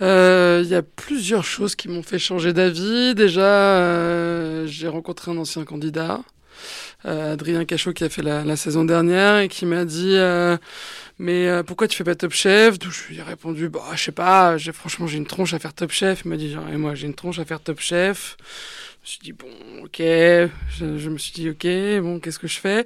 Euh, 0.00 0.62
Il 0.64 0.70
y 0.70 0.74
a 0.74 0.82
plusieurs 0.82 1.44
choses 1.44 1.74
qui 1.74 1.88
m'ont 1.88 2.02
fait 2.02 2.18
changer 2.18 2.52
d'avis. 2.52 3.14
Déjà, 3.14 3.42
euh, 3.42 4.66
j'ai 4.66 4.88
rencontré 4.88 5.30
un 5.30 5.38
ancien 5.38 5.64
candidat, 5.64 6.20
euh, 7.06 7.32
Adrien 7.34 7.64
Cachot, 7.64 7.92
qui 7.92 8.04
a 8.04 8.08
fait 8.08 8.22
la, 8.22 8.56
saison 8.56 8.84
dernière 8.84 9.38
et 9.38 9.48
qui 9.48 9.66
m'a 9.66 9.84
dit 9.84 10.16
Mais 11.18 11.62
pourquoi 11.64 11.88
tu 11.88 11.96
fais 11.96 12.04
pas 12.04 12.14
Top 12.14 12.32
Chef? 12.32 12.78
Donc, 12.78 12.92
Je 12.92 13.08
lui 13.08 13.18
ai 13.18 13.22
répondu 13.22 13.68
Bah, 13.68 13.80
je 13.94 14.04
sais 14.04 14.12
pas, 14.12 14.56
franchement, 14.72 15.06
j'ai 15.06 15.18
une 15.18 15.26
tronche 15.26 15.54
à 15.54 15.58
faire 15.58 15.74
Top 15.74 15.90
Chef. 15.90 16.22
Il 16.24 16.28
m'a 16.28 16.36
dit 16.36 16.56
Et 16.72 16.76
moi, 16.76 16.94
j'ai 16.94 17.06
une 17.06 17.14
tronche 17.14 17.38
à 17.38 17.44
faire 17.44 17.60
Top 17.60 17.80
Chef. 17.80 18.36
Je 19.08 19.12
me 19.12 19.14
suis 19.14 19.20
dit 19.20 19.32
Bon, 19.32 19.84
ok. 19.84 19.98
Je, 20.00 21.08
me 21.08 21.16
suis 21.16 21.32
dit 21.32 21.48
Ok, 21.48 21.66
bon, 22.02 22.20
qu'est-ce 22.20 22.38
que 22.38 22.46
je 22.46 22.60
fais? 22.60 22.84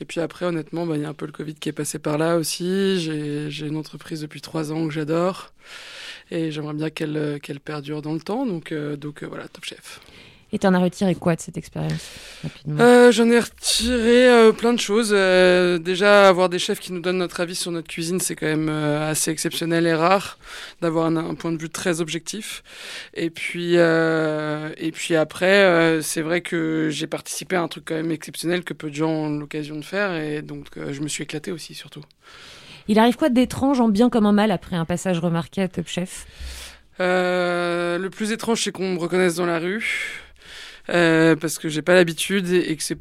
Et 0.00 0.06
puis 0.06 0.20
après, 0.20 0.46
honnêtement, 0.46 0.86
bah, 0.86 0.96
il 0.96 1.02
y 1.02 1.04
a 1.04 1.08
un 1.10 1.14
peu 1.14 1.26
le 1.26 1.32
Covid 1.32 1.54
qui 1.54 1.68
est 1.68 1.72
passé 1.72 1.98
par 1.98 2.16
là 2.16 2.36
aussi. 2.36 2.98
J'ai 2.98 3.66
une 3.66 3.76
entreprise 3.76 4.22
depuis 4.22 4.40
trois 4.40 4.72
ans 4.72 4.86
que 4.86 4.94
j'adore. 4.94 5.52
Et 6.30 6.50
j'aimerais 6.50 6.72
bien 6.72 6.88
qu'elle 6.88 7.16
euh, 7.16 7.38
perdure 7.62 8.00
dans 8.00 8.14
le 8.14 8.20
temps. 8.20 8.46
Donc, 8.46 8.72
euh, 8.72 8.96
donc 8.96 9.22
euh, 9.22 9.26
voilà, 9.26 9.48
Top 9.48 9.66
Chef. 9.66 10.00
Et 10.52 10.58
t'en 10.58 10.74
as 10.74 10.78
retiré 10.80 11.14
quoi 11.14 11.36
de 11.36 11.40
cette 11.40 11.56
expérience 11.56 11.92
Euh, 12.68 13.12
J'en 13.12 13.30
ai 13.30 13.38
retiré 13.38 14.28
euh, 14.28 14.52
plein 14.52 14.72
de 14.72 14.80
choses. 14.80 15.10
Euh, 15.12 15.78
déjà, 15.78 16.28
avoir 16.28 16.48
des 16.48 16.58
chefs 16.58 16.80
qui 16.80 16.92
nous 16.92 17.00
donnent 17.00 17.18
notre 17.18 17.40
avis 17.40 17.54
sur 17.54 17.70
notre 17.70 17.86
cuisine, 17.86 18.18
c'est 18.18 18.34
quand 18.34 18.46
même 18.46 18.68
assez 18.68 19.30
exceptionnel 19.30 19.86
et 19.86 19.94
rare 19.94 20.38
d'avoir 20.80 21.06
un, 21.06 21.16
un 21.16 21.34
point 21.34 21.52
de 21.52 21.58
vue 21.58 21.70
très 21.70 22.00
objectif. 22.00 22.62
Et 23.14 23.30
puis, 23.30 23.74
et 23.76 24.92
puis 24.92 25.14
après, 25.16 26.00
c'est 26.02 26.22
vrai 26.22 26.40
que 26.40 26.88
j'ai 26.90 27.06
participé 27.06 27.56
à 27.56 27.62
un 27.62 27.68
truc 27.68 27.84
quand 27.86 27.94
même 27.94 28.10
exceptionnel 28.10 28.64
que 28.64 28.74
peu 28.74 28.90
de 28.90 28.94
gens 28.94 29.10
ont 29.10 29.38
l'occasion 29.38 29.76
de 29.76 29.84
faire. 29.84 30.14
Et 30.16 30.42
donc, 30.42 30.66
je 30.76 31.00
me 31.00 31.08
suis 31.08 31.22
éclaté 31.22 31.52
aussi, 31.52 31.74
surtout. 31.74 32.02
Il 32.88 32.98
arrive 32.98 33.16
quoi 33.16 33.28
d'étrange 33.28 33.80
en 33.80 33.88
bien 33.88 34.10
comme 34.10 34.26
en 34.26 34.32
mal 34.32 34.50
après 34.50 34.74
un 34.74 34.84
passage 34.84 35.20
remarqué 35.20 35.62
à 35.62 35.68
Top 35.68 35.86
Chef? 35.86 36.26
Euh, 37.00 37.98
le 37.98 38.10
plus 38.10 38.32
étrange, 38.32 38.62
c'est 38.62 38.72
qu'on 38.72 38.94
me 38.94 38.98
reconnaisse 38.98 39.36
dans 39.36 39.46
la 39.46 39.58
rue, 39.58 40.22
euh, 40.90 41.36
parce 41.36 41.58
que 41.58 41.68
j'ai 41.68 41.82
pas 41.82 41.94
l'habitude 41.94 42.48
et, 42.52 42.76
que 42.76 42.82
c'est 42.82 42.98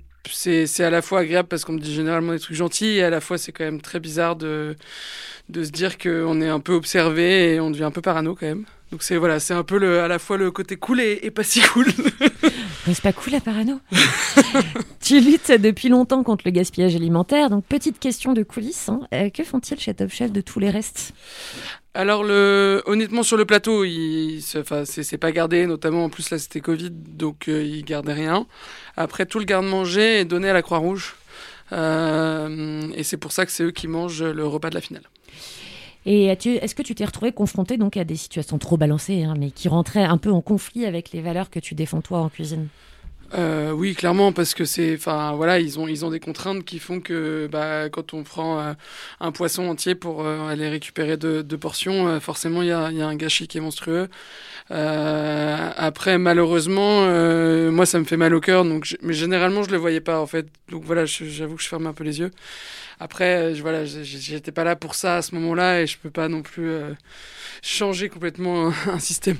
c'est 0.67 0.83
à 0.83 0.89
la 0.89 1.01
fois 1.01 1.21
agréable 1.21 1.47
parce 1.47 1.65
qu'on 1.65 1.73
me 1.73 1.79
dit 1.79 1.93
généralement 1.93 2.33
des 2.33 2.39
trucs 2.39 2.57
gentils 2.57 2.97
et 2.97 3.03
à 3.03 3.09
la 3.09 3.21
fois 3.21 3.37
c'est 3.37 3.51
quand 3.51 3.63
même 3.63 3.81
très 3.81 3.99
bizarre 3.99 4.35
de 4.35 4.75
de 5.47 5.63
se 5.63 5.71
dire 5.71 5.97
qu'on 5.97 6.41
est 6.41 6.49
un 6.49 6.59
peu 6.59 6.73
observé 6.73 7.55
et 7.55 7.59
on 7.59 7.71
devient 7.71 7.85
un 7.85 7.91
peu 7.91 8.01
parano 8.01 8.35
quand 8.35 8.45
même. 8.45 8.65
Donc 8.91 9.03
c'est 9.03 9.17
voilà, 9.17 9.39
c'est 9.39 9.53
un 9.53 9.63
peu 9.63 9.77
le 9.77 10.01
à 10.01 10.07
la 10.07 10.19
fois 10.19 10.37
le 10.37 10.51
côté 10.51 10.75
cool 10.75 10.99
et, 10.99 11.19
et 11.23 11.31
pas 11.31 11.43
si 11.43 11.61
cool. 11.61 11.87
Mais 12.87 12.93
c'est 12.93 13.03
pas 13.03 13.13
cool 13.13 13.33
la 13.33 13.39
parano 13.39 13.79
Tu 14.99 15.19
luttes 15.19 15.51
depuis 15.51 15.89
longtemps 15.89 16.23
contre 16.23 16.43
le 16.45 16.51
gaspillage 16.51 16.95
alimentaire, 16.95 17.49
donc 17.49 17.65
petite 17.65 17.99
question 17.99 18.33
de 18.33 18.43
coulisses. 18.43 18.89
hein. 18.89 19.01
Euh, 19.13 19.29
que 19.29 19.43
font-ils 19.43 19.79
chez 19.79 19.93
Top 19.93 20.09
Chef 20.09 20.31
de 20.31 20.41
tous 20.41 20.59
les 20.59 20.69
restes? 20.69 21.13
Alors 21.93 22.21
honnêtement 22.85 23.23
sur 23.23 23.35
le 23.35 23.45
plateau, 23.45 23.83
il, 23.83 24.41
enfin 24.57 24.85
c'est 24.85 25.17
pas 25.17 25.31
gardé, 25.31 25.65
notamment 25.65 26.05
en 26.05 26.09
plus 26.09 26.29
là 26.29 26.37
c'était 26.37 26.61
Covid, 26.61 26.91
donc 26.91 27.47
euh, 27.47 27.63
ils 27.63 27.83
gardaient 27.83 28.13
rien. 28.13 28.45
Après 28.95 29.25
tout 29.25 29.39
le 29.39 29.45
garde-manger 29.45 30.19
est 30.19 30.25
donné 30.25 30.49
à 30.49 30.53
la 30.53 30.61
Croix-Rouge, 30.61 31.15
Euh, 31.71 32.89
et 32.95 33.03
c'est 33.03 33.17
pour 33.17 33.31
ça 33.31 33.45
que 33.45 33.51
c'est 33.51 33.63
eux 33.63 33.71
qui 33.71 33.87
mangent 33.87 34.23
le 34.23 34.45
repas 34.47 34.69
de 34.69 34.75
la 34.75 34.81
finale. 34.81 35.03
Et 36.05 36.25
est-ce 36.25 36.73
que 36.73 36.81
tu 36.81 36.95
t'es 36.95 37.05
retrouvé 37.05 37.31
confronté 37.31 37.77
donc 37.77 37.97
à 37.97 38.03
des 38.03 38.15
situations 38.15 38.57
trop 38.57 38.77
balancées, 38.77 39.23
hein, 39.23 39.35
mais 39.37 39.51
qui 39.51 39.67
rentraient 39.67 40.03
un 40.03 40.17
peu 40.17 40.31
en 40.31 40.41
conflit 40.41 40.85
avec 40.85 41.11
les 41.11 41.21
valeurs 41.21 41.49
que 41.49 41.59
tu 41.59 41.75
défends 41.75 42.01
toi 42.01 42.19
en 42.19 42.29
cuisine? 42.29 42.67
Euh, 43.35 43.71
oui, 43.71 43.93
clairement, 43.93 44.33
parce 44.33 44.55
que 44.55 44.65
c'est, 44.65 44.95
enfin, 44.95 45.33
voilà, 45.33 45.59
ils 45.59 45.77
ont, 45.79 45.87
ils 45.87 46.03
ont 46.03 46.09
des 46.09 46.19
contraintes 46.19 46.65
qui 46.65 46.79
font 46.79 46.99
que, 46.99 47.47
bah, 47.51 47.87
quand 47.89 48.13
on 48.15 48.23
prend 48.23 48.59
euh, 48.59 48.73
un 49.19 49.31
poisson 49.31 49.67
entier 49.67 49.93
pour 49.93 50.25
euh, 50.25 50.47
aller 50.47 50.67
récupérer 50.67 51.15
deux, 51.15 51.43
deux 51.43 51.57
portions, 51.57 52.07
euh, 52.07 52.19
forcément, 52.19 52.63
il 52.63 52.69
y 52.69 52.71
a, 52.71 52.91
y 52.91 53.01
a 53.01 53.07
un 53.07 53.15
gâchis 53.15 53.47
qui 53.47 53.59
est 53.59 53.61
monstrueux. 53.61 54.09
Après, 54.71 56.17
malheureusement, 56.17 57.01
moi, 57.71 57.85
ça 57.85 57.99
me 57.99 58.03
fait 58.05 58.17
mal 58.17 58.33
au 58.33 58.39
cœur, 58.39 58.63
donc, 58.65 58.95
mais 59.01 59.13
généralement, 59.13 59.63
je 59.63 59.71
le 59.71 59.77
voyais 59.77 60.01
pas, 60.01 60.19
en 60.19 60.27
fait. 60.27 60.47
Donc 60.69 60.83
voilà, 60.83 61.05
j'avoue 61.05 61.55
que 61.55 61.63
je 61.63 61.67
ferme 61.67 61.87
un 61.87 61.93
peu 61.93 62.03
les 62.03 62.19
yeux. 62.19 62.31
Après, 62.99 63.37
euh, 63.37 63.55
je, 63.55 63.61
voilà, 63.61 63.85
j'étais 63.85 64.51
pas 64.51 64.63
là 64.63 64.75
pour 64.75 64.93
ça 64.93 65.17
à 65.17 65.21
ce 65.21 65.33
moment-là, 65.35 65.81
et 65.81 65.87
je 65.87 65.97
peux 65.97 66.09
pas 66.09 66.27
non 66.27 66.41
plus 66.41 66.69
euh, 66.69 66.91
changer 67.61 68.09
complètement 68.09 68.67
un, 68.87 68.93
un 68.93 68.99
système. 68.99 69.37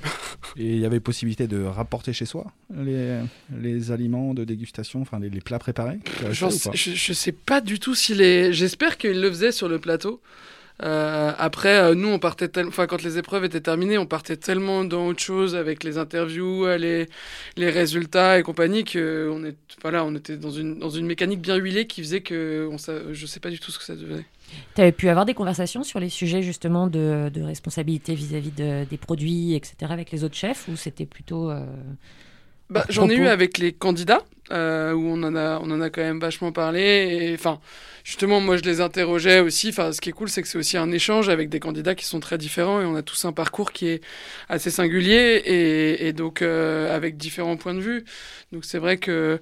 Et 0.57 0.75
il 0.75 0.79
y 0.79 0.85
avait 0.85 0.99
possibilité 0.99 1.47
de 1.47 1.63
rapporter 1.63 2.13
chez 2.13 2.25
soi 2.25 2.45
les, 2.73 3.19
les 3.59 3.91
aliments 3.91 4.33
de 4.33 4.45
dégustation, 4.45 5.01
enfin 5.01 5.19
les, 5.19 5.29
les 5.29 5.41
plats 5.41 5.59
préparés 5.59 5.99
je, 6.31 6.93
je 6.95 7.13
sais 7.13 7.31
pas 7.31 7.61
du 7.61 7.79
tout 7.79 7.95
s'il 7.95 8.21
est. 8.21 8.53
J'espère 8.53 8.97
qu'il 8.97 9.19
le 9.19 9.29
faisait 9.29 9.51
sur 9.51 9.67
le 9.67 9.79
plateau. 9.79 10.21
Euh, 10.81 11.33
après, 11.37 11.77
euh, 11.77 11.93
nous, 11.93 12.07
on 12.07 12.19
partait. 12.19 12.49
Enfin, 12.65 12.87
quand 12.87 13.03
les 13.03 13.17
épreuves 13.17 13.43
étaient 13.43 13.59
terminées, 13.59 13.97
on 13.97 14.05
partait 14.05 14.37
tellement 14.37 14.85
dans 14.85 15.07
autre 15.07 15.19
chose 15.19 15.55
avec 15.55 15.83
les 15.83 15.97
interviews, 15.97 16.65
euh, 16.65 16.77
les, 16.77 17.07
les 17.57 17.69
résultats 17.69 18.39
et 18.39 18.43
compagnie 18.43 18.85
que 18.85 19.29
on 19.31 19.43
est, 19.43 19.57
voilà, 19.81 20.05
on 20.05 20.15
était 20.15 20.37
dans 20.37 20.51
une, 20.51 20.79
dans 20.79 20.89
une 20.89 21.05
mécanique 21.05 21.41
bien 21.41 21.57
huilée 21.57 21.85
qui 21.85 22.01
faisait 22.01 22.21
que 22.21 22.69
on 22.71 22.77
sa... 22.77 23.11
je 23.11 23.25
sais 23.25 23.41
pas 23.41 23.49
du 23.49 23.59
tout 23.59 23.71
ce 23.71 23.79
que 23.79 23.83
ça 23.83 23.95
devenait. 23.95 24.25
Tu 24.75 24.81
avais 24.81 24.93
pu 24.93 25.09
avoir 25.09 25.25
des 25.25 25.33
conversations 25.33 25.83
sur 25.83 25.99
les 25.99 26.09
sujets 26.09 26.41
justement 26.41 26.87
de, 26.87 27.29
de 27.31 27.41
responsabilité 27.41 28.15
vis-à-vis 28.15 28.51
de- 28.51 28.85
des 28.85 28.97
produits, 28.97 29.55
etc., 29.55 29.75
avec 29.89 30.11
les 30.11 30.23
autres 30.23 30.35
chefs, 30.37 30.67
ou 30.69 30.77
c'était 30.77 31.05
plutôt... 31.05 31.51
Bah, 32.69 32.85
j'en 32.89 33.09
ai 33.09 33.15
eu 33.15 33.27
avec 33.27 33.57
les 33.57 33.73
candidats. 33.73 34.23
euh, 34.51 34.93
où 34.93 35.05
on 35.07 35.21
en 35.23 35.35
a, 35.35 35.59
on 35.61 35.69
en 35.69 35.79
a 35.79 35.91
quand 35.91 36.01
même 36.01 36.19
vachement 36.19 36.51
parlé. 36.51 37.31
Enfin, 37.35 37.59
justement, 38.03 38.39
moi, 38.41 38.57
je 38.57 38.63
les 38.63 38.81
interrogeais 38.81 39.41
aussi. 39.41 39.69
Enfin, 39.69 39.91
ce 39.91 40.01
qui 40.01 40.09
est 40.09 40.11
cool, 40.11 40.27
c'est 40.29 40.41
que 40.41 40.47
c'est 40.47 40.57
aussi 40.57 40.75
un 40.75 40.91
échange 40.91 41.29
avec 41.29 41.49
des 41.49 41.59
candidats 41.59 41.93
qui 41.93 42.05
sont 42.05 42.19
très 42.19 42.39
différents 42.39 42.81
et 42.81 42.85
on 42.85 42.95
a 42.95 43.03
tous 43.03 43.25
un 43.25 43.31
parcours 43.31 43.71
qui 43.71 43.87
est 43.89 44.01
assez 44.49 44.71
singulier 44.71 45.41
et, 45.45 46.07
et 46.07 46.13
donc 46.13 46.41
euh, 46.41 46.95
avec 46.95 47.15
différents 47.17 47.57
points 47.57 47.75
de 47.75 47.79
vue. 47.81 48.05
Donc 48.51 48.65
c'est 48.65 48.79
vrai 48.79 48.97
que 48.97 49.39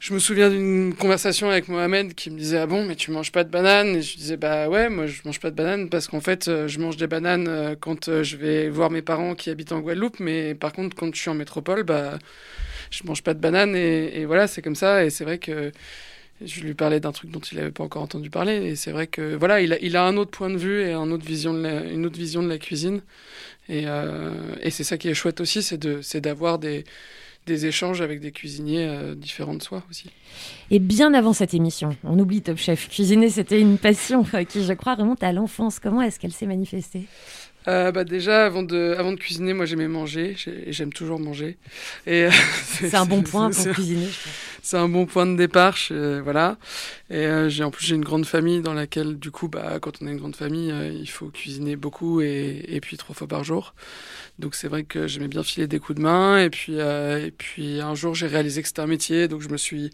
je 0.00 0.14
me 0.14 0.20
souviens 0.20 0.48
d'une 0.48 0.94
conversation 0.94 1.50
avec 1.50 1.68
Mohamed 1.68 2.14
qui 2.14 2.30
me 2.30 2.38
disait 2.38 2.58
ah 2.58 2.66
bon 2.66 2.84
mais 2.84 2.94
tu 2.94 3.10
manges 3.10 3.32
pas 3.32 3.42
de 3.42 3.50
bananes? 3.50 3.96
Et 3.96 4.02
je 4.02 4.16
disais 4.16 4.36
bah 4.36 4.68
ouais 4.68 4.88
moi 4.88 5.06
je 5.06 5.20
mange 5.24 5.40
pas 5.40 5.50
de 5.50 5.56
bananes 5.56 5.88
parce 5.88 6.06
qu'en 6.06 6.20
fait 6.20 6.46
euh, 6.46 6.68
je 6.68 6.78
mange 6.78 6.96
des 6.96 7.08
bananes 7.08 7.48
euh, 7.48 7.74
quand 7.78 8.08
euh, 8.08 8.22
je 8.22 8.36
vais 8.36 8.68
voir 8.68 8.90
mes 8.90 9.02
parents 9.02 9.34
qui 9.34 9.50
habitent 9.50 9.72
en 9.72 9.80
Guadeloupe 9.80 10.20
mais 10.20 10.54
par 10.54 10.72
contre 10.72 10.96
quand 10.96 11.12
je 11.12 11.20
suis 11.20 11.30
en 11.30 11.34
métropole 11.34 11.82
bah 11.82 12.18
je 12.90 13.02
mange 13.04 13.22
pas 13.22 13.34
de 13.34 13.40
bananes 13.40 13.74
et, 13.76 14.24
voilà 14.24 14.46
c'est 14.46 14.62
comme 14.62 14.76
ça. 14.76 15.04
Et 15.04 15.10
c'est 15.10 15.24
vrai 15.24 15.38
que 15.38 15.72
je 16.44 16.60
lui 16.62 16.74
parlais 16.74 17.00
d'un 17.00 17.12
truc 17.12 17.30
dont 17.30 17.40
il 17.40 17.58
n'avait 17.58 17.72
pas 17.72 17.84
encore 17.84 18.02
entendu 18.02 18.30
parler. 18.30 18.54
Et 18.68 18.76
c'est 18.76 18.92
vrai 18.92 19.08
que 19.08 19.34
voilà 19.34 19.60
il 19.60 19.96
a, 19.96 20.04
un 20.04 20.16
autre 20.16 20.30
point 20.30 20.50
de 20.50 20.56
vue 20.56 20.82
et 20.82 20.92
un 20.92 21.10
autre 21.10 21.26
vision 21.26 21.52
une 21.54 22.06
autre 22.06 22.18
vision 22.18 22.42
de 22.42 22.48
la 22.48 22.58
cuisine. 22.58 23.02
Et, 23.68 23.84
et 24.62 24.70
c'est 24.70 24.84
ça 24.84 24.96
qui 24.96 25.08
est 25.08 25.14
chouette 25.14 25.40
aussi 25.40 25.62
c'est 25.62 25.78
de 25.78 26.00
c'est 26.02 26.20
d'avoir 26.20 26.58
des 26.58 26.84
des 27.48 27.66
échanges 27.66 28.00
avec 28.00 28.20
des 28.20 28.30
cuisiniers 28.30 28.86
euh, 28.86 29.14
différents 29.16 29.54
de 29.54 29.62
soi 29.62 29.82
aussi. 29.90 30.10
Et 30.70 30.78
bien 30.78 31.14
avant 31.14 31.32
cette 31.32 31.54
émission, 31.54 31.96
on 32.04 32.18
oublie 32.18 32.42
Top 32.42 32.58
Chef. 32.58 32.88
Cuisiner, 32.88 33.30
c'était 33.30 33.60
une 33.60 33.78
passion 33.78 34.24
euh, 34.34 34.44
qui, 34.44 34.62
je 34.62 34.72
crois, 34.74 34.94
remonte 34.94 35.22
à 35.24 35.32
l'enfance. 35.32 35.80
Comment 35.80 36.02
est-ce 36.02 36.20
qu'elle 36.20 36.32
s'est 36.32 36.46
manifestée? 36.46 37.06
Euh, 37.68 37.92
bah 37.92 38.04
déjà, 38.04 38.46
avant 38.46 38.62
de, 38.62 38.94
avant 38.98 39.12
de 39.12 39.18
cuisiner, 39.18 39.52
moi 39.52 39.66
j'aimais 39.66 39.88
manger, 39.88 40.36
et 40.66 40.72
j'aime 40.72 40.92
toujours 40.92 41.20
manger. 41.20 41.58
Et 42.06 42.24
euh, 42.24 42.30
C'est 42.64 42.94
un 42.94 43.04
bon 43.04 43.22
point 43.22 43.50
pour 43.50 43.68
cuisiner. 43.68 44.08
C'est 44.62 44.78
un 44.78 44.88
bon 44.88 45.04
point 45.06 45.26
de 45.26 45.36
départ, 45.36 45.76
je- 45.76 46.18
voilà. 46.20 46.56
Et 47.10 47.16
euh, 47.26 47.48
j'ai 47.50 47.64
en 47.64 47.70
plus 47.70 47.84
j'ai 47.86 47.94
une 47.94 48.04
grande 48.04 48.24
famille 48.26 48.62
dans 48.62 48.72
laquelle, 48.74 49.18
du 49.18 49.30
coup, 49.30 49.48
bah, 49.48 49.78
quand 49.82 50.00
on 50.00 50.06
a 50.06 50.10
une 50.10 50.18
grande 50.18 50.36
famille, 50.36 50.70
euh, 50.70 50.90
il 50.90 51.08
faut 51.10 51.28
cuisiner 51.28 51.76
beaucoup 51.76 52.20
et, 52.22 52.64
et 52.68 52.80
puis 52.80 52.96
trois 52.96 53.14
fois 53.14 53.26
par 53.26 53.44
jour. 53.44 53.74
Donc 54.38 54.54
c'est 54.54 54.68
vrai 54.68 54.84
que 54.84 55.06
j'aimais 55.06 55.28
bien 55.28 55.42
filer 55.42 55.66
des 55.66 55.78
coups 55.80 55.98
de 55.98 56.02
main. 56.02 56.38
Et 56.42 56.50
puis, 56.50 56.74
euh, 56.80 57.26
et 57.26 57.30
puis 57.32 57.80
un 57.80 57.94
jour, 57.94 58.14
j'ai 58.14 58.26
réalisé 58.28 58.62
que 58.62 58.68
c'était 58.68 58.82
un 58.82 58.86
métier, 58.86 59.28
donc 59.28 59.42
je 59.42 59.48
me 59.48 59.56
suis 59.58 59.90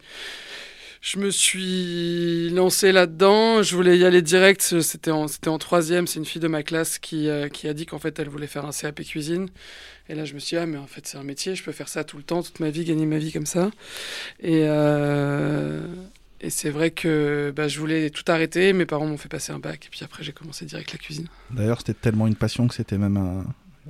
je 1.05 1.19
me 1.19 1.29
suis 1.29 2.49
lancé 2.49 2.91
là-dedans. 2.91 3.61
Je 3.61 3.75
voulais 3.75 3.95
y 3.95 4.05
aller 4.05 4.23
direct. 4.23 4.61
C'était 4.81 5.11
en, 5.11 5.27
c'était 5.27 5.49
en 5.49 5.59
troisième. 5.59 6.07
C'est 6.07 6.17
une 6.17 6.25
fille 6.25 6.41
de 6.41 6.47
ma 6.47 6.63
classe 6.63 6.97
qui, 6.97 7.29
euh, 7.29 7.47
qui 7.47 7.67
a 7.67 7.75
dit 7.75 7.85
qu'en 7.85 7.99
fait, 7.99 8.17
elle 8.17 8.27
voulait 8.27 8.47
faire 8.47 8.65
un 8.65 8.71
CAP 8.71 9.03
cuisine. 9.03 9.47
Et 10.09 10.15
là, 10.15 10.25
je 10.25 10.33
me 10.33 10.39
suis 10.39 10.55
dit, 10.55 10.61
ah, 10.61 10.65
mais 10.65 10.79
en 10.79 10.87
fait, 10.87 11.05
c'est 11.05 11.17
un 11.17 11.23
métier. 11.23 11.53
Je 11.55 11.63
peux 11.63 11.71
faire 11.71 11.89
ça 11.89 12.03
tout 12.03 12.17
le 12.17 12.23
temps, 12.23 12.41
toute 12.41 12.59
ma 12.59 12.71
vie, 12.71 12.85
gagner 12.85 13.05
ma 13.05 13.19
vie 13.19 13.31
comme 13.31 13.45
ça. 13.45 13.69
Et, 14.39 14.63
euh, 14.65 15.85
et 16.41 16.49
c'est 16.49 16.71
vrai 16.71 16.89
que 16.89 17.53
bah, 17.55 17.67
je 17.67 17.79
voulais 17.79 18.09
tout 18.09 18.23
arrêter. 18.27 18.73
Mes 18.73 18.87
parents 18.87 19.05
m'ont 19.05 19.19
fait 19.19 19.29
passer 19.29 19.51
un 19.51 19.59
bac. 19.59 19.85
Et 19.85 19.89
puis 19.91 20.03
après, 20.03 20.23
j'ai 20.23 20.31
commencé 20.31 20.65
direct 20.65 20.91
la 20.91 20.97
cuisine. 20.97 21.27
D'ailleurs, 21.51 21.77
c'était 21.77 21.93
tellement 21.93 22.25
une 22.25 22.35
passion 22.35 22.67
que 22.67 22.73
c'était 22.73 22.97
même 22.97 23.17
un, 23.17 23.45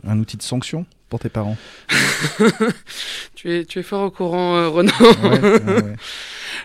un 0.05 0.19
outil 0.19 0.35
de 0.35 0.43
sanction 0.43 0.85
pour 1.07 1.19
tes 1.19 1.29
parents. 1.29 1.55
tu, 3.35 3.55
es, 3.55 3.63
tu 3.63 3.79
es 3.79 3.83
fort 3.83 4.03
au 4.03 4.11
courant, 4.11 4.57
euh, 4.57 4.67
Renan. 4.67 4.91
Ouais, 4.99 5.39
ouais, 5.39 5.81
ouais. 5.81 5.95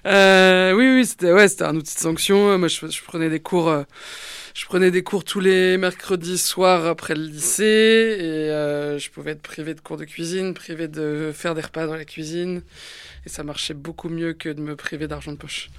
Euh, 0.06 0.72
oui, 0.72 0.86
oui, 0.96 1.06
c'était 1.06 1.32
ouais, 1.32 1.62
un 1.62 1.76
outil 1.76 1.94
de 1.94 2.00
sanction. 2.00 2.58
Moi, 2.58 2.68
je, 2.68 3.02
prenais 3.02 3.30
des 3.30 3.40
cours, 3.40 3.68
euh, 3.68 3.82
je 4.54 4.64
prenais 4.66 4.90
des 4.90 5.02
cours 5.02 5.24
tous 5.24 5.40
les 5.40 5.76
mercredis 5.76 6.38
soirs 6.38 6.86
après 6.86 7.14
le 7.14 7.24
lycée, 7.24 7.64
et 7.64 8.50
euh, 8.50 8.98
je 8.98 9.10
pouvais 9.10 9.32
être 9.32 9.42
privé 9.42 9.74
de 9.74 9.80
cours 9.80 9.96
de 9.96 10.04
cuisine, 10.04 10.54
privé 10.54 10.88
de 10.88 11.32
faire 11.34 11.54
des 11.54 11.62
repas 11.62 11.86
dans 11.86 11.96
la 11.96 12.04
cuisine, 12.04 12.62
et 13.26 13.28
ça 13.28 13.44
marchait 13.44 13.74
beaucoup 13.74 14.08
mieux 14.08 14.32
que 14.32 14.48
de 14.48 14.60
me 14.60 14.76
priver 14.76 15.08
d'argent 15.08 15.32
de 15.32 15.36
poche. 15.36 15.70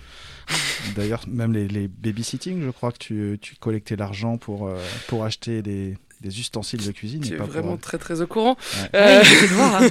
D'ailleurs, 0.95 1.23
même 1.27 1.53
les, 1.53 1.67
les 1.67 1.87
babysitting, 1.87 2.63
je 2.63 2.71
crois 2.71 2.91
que 2.91 2.97
tu, 2.97 3.39
tu 3.41 3.55
collectais 3.55 3.95
l'argent 3.95 4.37
pour, 4.37 4.67
euh, 4.67 4.77
pour 5.07 5.23
acheter 5.23 5.61
des, 5.61 5.97
des 6.21 6.39
ustensiles 6.39 6.85
de 6.85 6.91
cuisine. 6.91 7.21
Tu 7.21 7.33
es 7.33 7.37
pas 7.37 7.43
pour- 7.43 7.53
vraiment 7.53 7.77
très 7.77 7.97
très 7.97 8.21
au 8.21 8.27
courant. 8.27 8.55
Ouais. 8.93 8.99
Euh, 8.99 9.19
Ouais, 9.21 9.47
voir, 9.47 9.81
hein. 9.83 9.89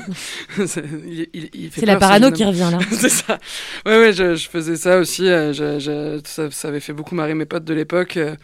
c'est 0.66 0.84
il- 1.06 1.28
il- 1.34 1.50
il 1.54 1.70
fait 1.70 1.80
C'est 1.80 1.86
la 1.86 1.96
parano 1.96 2.30
qui 2.30 2.44
revient 2.44 2.68
là. 2.72 2.78
c'est 2.92 3.08
ça. 3.08 3.38
Ouais, 3.84 3.98
ouais, 3.98 4.12
je, 4.12 4.36
je 4.36 4.48
faisais 4.48 4.76
ça 4.76 4.98
aussi. 4.98 5.28
euh, 5.28 5.52
je- 5.52 5.78
je- 5.80 6.20
ça, 6.24 6.50
ça 6.50 6.68
avait 6.68 6.80
fait 6.80 6.92
beaucoup 6.92 7.14
marrer 7.14 7.34
mes 7.34 7.46
potes 7.46 7.64
de 7.64 7.74
l'époque. 7.74 8.16
euh, 8.16 8.36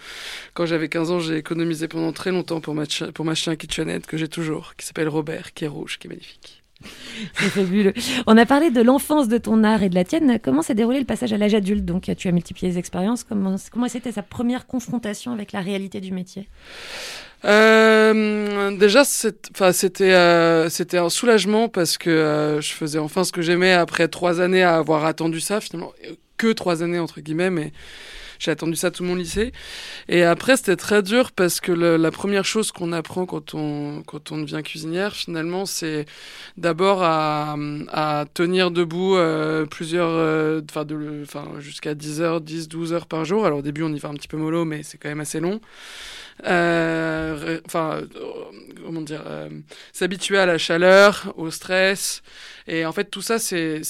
Quand 0.55 0.66
j'avais 0.66 0.88
15 0.88 1.11
ans, 1.11 1.20
j'ai 1.20 1.37
économisé 1.37 1.87
pendant 1.88 2.12
très 2.12 2.33
longtemps 2.33 2.61
pour 2.61 2.75
m'acheter 2.75 3.12
pour 3.12 3.27
un 3.29 3.57
kitchenette 3.57 4.07
que 4.07 4.16
j'ai 4.16 4.29
toujours, 4.29 4.75
qui 4.77 4.87
s'appelle 4.87 5.09
Robert, 5.09 5.53
qui 5.55 5.64
est 5.64 5.68
rouge, 5.68 5.99
qui 5.99 6.09
est 6.09 6.11
magnifique. 6.11 6.62
C'est 7.38 7.49
fabuleux. 7.51 7.94
On 8.27 8.37
a 8.37 8.44
parlé 8.44 8.70
de 8.70 8.83
l'enfance 8.83 9.29
de 9.29 9.38
ton 9.38 9.64
art 9.64 9.83
et 9.83 9.88
de 9.88 9.94
la 9.94 10.05
tienne. 10.05 10.38
Comment 10.42 10.61
s'est 10.61 10.75
déroulé 10.75 10.99
le 10.99 11.07
passage 11.07 11.33
à 11.33 11.38
l'âge 11.38 11.55
adulte? 11.55 11.85
Donc, 11.87 12.11
tu 12.18 12.29
as 12.29 12.33
multiplié 12.33 12.70
les 12.70 12.79
expériences. 12.79 13.25
Comment, 13.25 13.57
comment 13.72 13.88
c'était 13.88 14.12
sa 14.12 14.22
première 14.22 14.66
confrontation 14.66 15.33
avec 15.33 15.53
la 15.53 15.61
réalité 15.61 16.01
du 16.03 16.12
métier? 16.12 16.49
Euh, 17.44 18.77
déjà, 18.77 19.03
euh, 19.03 20.68
c'était 20.68 20.99
un 20.99 21.09
soulagement 21.09 21.68
parce 21.68 21.99
que 21.99 22.11
euh, 22.11 22.61
je 22.61 22.72
faisais 22.72 22.99
enfin 22.99 23.25
ce 23.25 23.33
que 23.33 23.42
j'aimais 23.42 23.72
après 23.72 24.09
trois 24.09 24.40
années 24.40 24.62
à 24.62 24.77
avoir 24.77 25.05
attendu 25.05 25.40
ça 25.40 25.61
finalement 25.61 25.92
que 26.38 26.53
trois 26.53 26.83
années 26.83 26.99
entre 26.99 27.20
guillemets, 27.20 27.51
mais 27.51 27.72
j'ai 28.38 28.51
attendu 28.51 28.77
ça 28.77 28.90
tout 28.90 29.05
mon 29.05 29.14
lycée. 29.14 29.53
Et 30.09 30.22
après, 30.22 30.59
c'était 30.59 30.77
très 30.77 31.03
dur 31.03 31.33
parce 31.33 31.61
que 31.61 31.72
la 31.72 32.11
première 32.11 32.44
chose 32.44 32.70
qu'on 32.72 32.92
apprend 32.92 33.25
quand 33.25 33.55
on 33.55 34.03
quand 34.03 34.33
on 34.33 34.38
devient 34.38 34.62
cuisinière, 34.62 35.14
finalement, 35.14 35.64
c'est 35.64 36.05
d'abord 36.59 37.03
à, 37.03 37.57
tenir 38.35 38.70
debout 38.70 39.16
plusieurs, 39.70 40.62
enfin 41.22 41.46
jusqu'à 41.61 41.94
10 41.94 42.20
heures, 42.20 42.40
10, 42.42 42.68
12 42.68 42.92
heures 42.92 43.07
par 43.07 43.25
jour. 43.25 43.46
Alors 43.46 43.61
au 43.61 43.62
début, 43.62 43.83
on 43.83 43.92
y 43.92 43.99
va 43.99 44.11
un 44.11 44.14
petit 44.14 44.29
peu 44.29 44.37
mollo, 44.37 44.66
mais 44.66 44.83
c'est 44.83 44.99
quand 44.99 45.09
même 45.09 45.20
assez 45.20 45.40
long. 45.40 45.61
Euh, 46.44 47.61
enfin, 47.66 48.01
euh, 48.01 48.07
comment 48.85 49.01
dire, 49.01 49.22
euh, 49.27 49.49
s'habituer 49.92 50.38
à 50.38 50.46
la 50.46 50.59
chaleur, 50.59 51.33
au 51.37 51.51
stress, 51.51 52.22
et 52.66 52.85
en 52.85 52.92
fait 52.92 53.11
tout 53.11 53.22
ça 53.22 53.38
c'est 53.38 53.83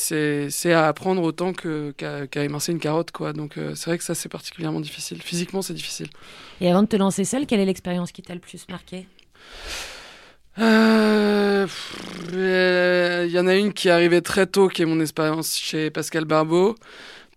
à 0.73 0.87
apprendre 0.87 1.23
autant 1.23 1.53
qu'à 1.53 2.45
émincer 2.45 2.73
une 2.73 2.79
carotte 2.79 3.11
quoi. 3.11 3.33
Donc 3.33 3.59
euh, 3.59 3.75
c'est 3.75 3.91
vrai 3.91 3.99
que 3.99 4.05
ça 4.05 4.15
c'est 4.15 4.29
particulièrement 4.29 4.81
difficile. 4.81 5.21
Physiquement 5.23 5.63
c'est 5.63 5.75
difficile. 5.75 6.09
Et 6.61 6.71
avant 6.71 6.83
de 6.83 6.89
te 6.89 6.97
lancer 6.97 7.25
seule, 7.25 7.47
quelle 7.47 7.61
est 7.61 7.67
l'expérience 7.67 8.13
qui 8.13 8.23
t'a 8.23 8.35
le 8.35 8.41
plus 8.41 8.67
marqué 8.69 9.07
Il 10.59 10.63
y 13.33 13.39
en 13.39 13.47
a 13.47 13.55
une 13.57 13.73
qui 13.73 13.89
est 13.89 13.91
arrivée 13.91 14.23
très 14.23 14.47
tôt, 14.47 14.69
qui 14.69 14.83
est 14.83 14.87
mon 14.87 15.01
expérience 15.01 15.57
chez 15.57 15.91
Pascal 15.91 16.25
Barbeau, 16.25 16.75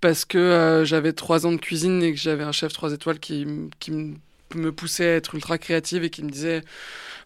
parce 0.02 0.24
que 0.24 0.38
euh, 0.38 0.86
j'avais 0.86 1.14
trois 1.14 1.46
ans 1.46 1.52
de 1.52 1.58
cuisine 1.58 2.02
et 2.04 2.14
que 2.14 2.20
j'avais 2.20 2.44
un 2.44 2.52
chef 2.52 2.72
trois 2.74 2.94
étoiles 2.94 3.20
qui, 3.20 3.46
qui 3.80 3.92
m- 3.92 4.18
me 4.56 4.72
poussait 4.72 5.06
à 5.06 5.16
être 5.16 5.36
ultra 5.36 5.58
créative 5.58 6.04
et 6.04 6.10
qui 6.10 6.24
me 6.24 6.30
disait 6.30 6.62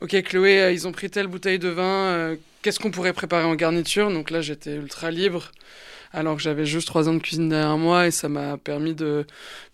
Ok, 0.02 0.22
Chloé, 0.24 0.62
euh, 0.62 0.72
ils 0.72 0.88
ont 0.88 0.92
pris 0.92 1.10
telle 1.10 1.28
bouteille 1.28 1.60
de 1.60 1.70
vin, 1.70 1.84
euh, 1.84 2.36
qu'est-ce 2.62 2.80
qu'on 2.80 2.92
pourrait 2.92 3.14
préparer 3.14 3.46
en 3.46 3.56
garniture? 3.56 4.12
Donc 4.12 4.32
là, 4.32 4.42
j'étais 4.42 4.76
ultra 4.76 5.12
libre. 5.12 5.52
Alors 6.12 6.36
que 6.36 6.44
j'avais 6.44 6.66
juste 6.66 6.88
trois 6.88 7.10
ans 7.10 7.14
de 7.16 7.20
cuisine 7.20 7.50
derrière 7.50 7.78
moi 7.78 8.06
et 8.08 8.12
ça 8.12 8.30
m'a 8.30 8.58
permis 8.58 8.94
de 8.94 9.26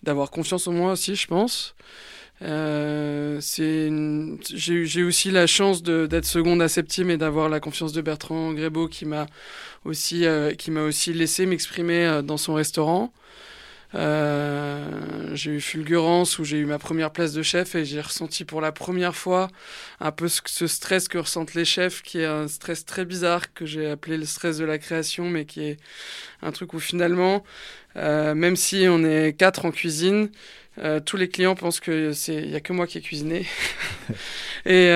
d'avoir 0.03 0.31
confiance 0.31 0.67
en 0.67 0.71
moi 0.71 0.93
aussi, 0.93 1.15
je 1.15 1.27
pense. 1.27 1.75
Euh, 2.41 3.41
j'ai 3.41 5.03
aussi 5.03 5.31
la 5.31 5.45
chance 5.47 5.83
d'être 5.83 6.25
seconde 6.25 6.61
à 6.61 6.69
Septime 6.69 7.09
et 7.11 7.17
d'avoir 7.17 7.49
la 7.49 7.59
confiance 7.59 7.91
de 7.91 8.01
Bertrand 8.01 8.53
Grébeau 8.53 8.87
qui 8.87 9.05
m'a 9.05 9.25
aussi 9.85 10.25
euh, 10.25 10.53
qui 10.53 10.71
aussi 10.71 11.13
laissé 11.13 11.45
m'exprimer 11.45 12.05
euh, 12.05 12.21
dans 12.21 12.37
son 12.37 12.53
restaurant. 12.53 13.11
Euh, 13.95 15.31
j'ai 15.33 15.51
eu 15.51 15.61
Fulgurance 15.61 16.37
où 16.37 16.43
j'ai 16.43 16.57
eu 16.57 16.65
ma 16.65 16.77
première 16.77 17.11
place 17.11 17.33
de 17.33 17.41
chef 17.41 17.73
et 17.73 17.85
j'ai 17.85 18.01
ressenti 18.01 18.45
pour 18.45 18.61
la 18.61 18.71
première 18.71 19.15
fois 19.15 19.47
un 19.99 20.11
peu 20.11 20.27
ce, 20.27 20.67
stress 20.67 21.07
que 21.07 21.17
ressentent 21.17 21.55
les 21.55 21.65
chefs, 21.65 22.03
qui 22.03 22.19
est 22.19 22.25
un 22.25 22.47
stress 22.47 22.85
très 22.85 23.05
bizarre 23.05 23.53
que 23.53 23.65
j'ai 23.65 23.89
appelé 23.89 24.17
le 24.17 24.25
stress 24.25 24.57
de 24.57 24.65
la 24.65 24.77
création, 24.77 25.29
mais 25.29 25.45
qui 25.45 25.61
est 25.61 25.77
un 26.41 26.51
truc 26.51 26.73
où 26.73 26.79
finalement, 26.79 27.43
euh, 27.95 28.35
même 28.35 28.55
si 28.55 28.85
on 28.87 29.03
est 29.03 29.33
quatre 29.37 29.65
en 29.65 29.71
cuisine, 29.71 30.29
euh, 30.77 30.99
tous 30.99 31.17
les 31.17 31.27
clients 31.27 31.55
pensent 31.55 31.79
que 31.79 32.13
c'est 32.13 32.35
il 32.35 32.51
y 32.51 32.55
a 32.55 32.61
que 32.61 32.73
moi 32.73 32.87
qui 32.87 32.99
ai 32.99 33.01
cuisiné. 33.01 33.45
Et 34.65 34.91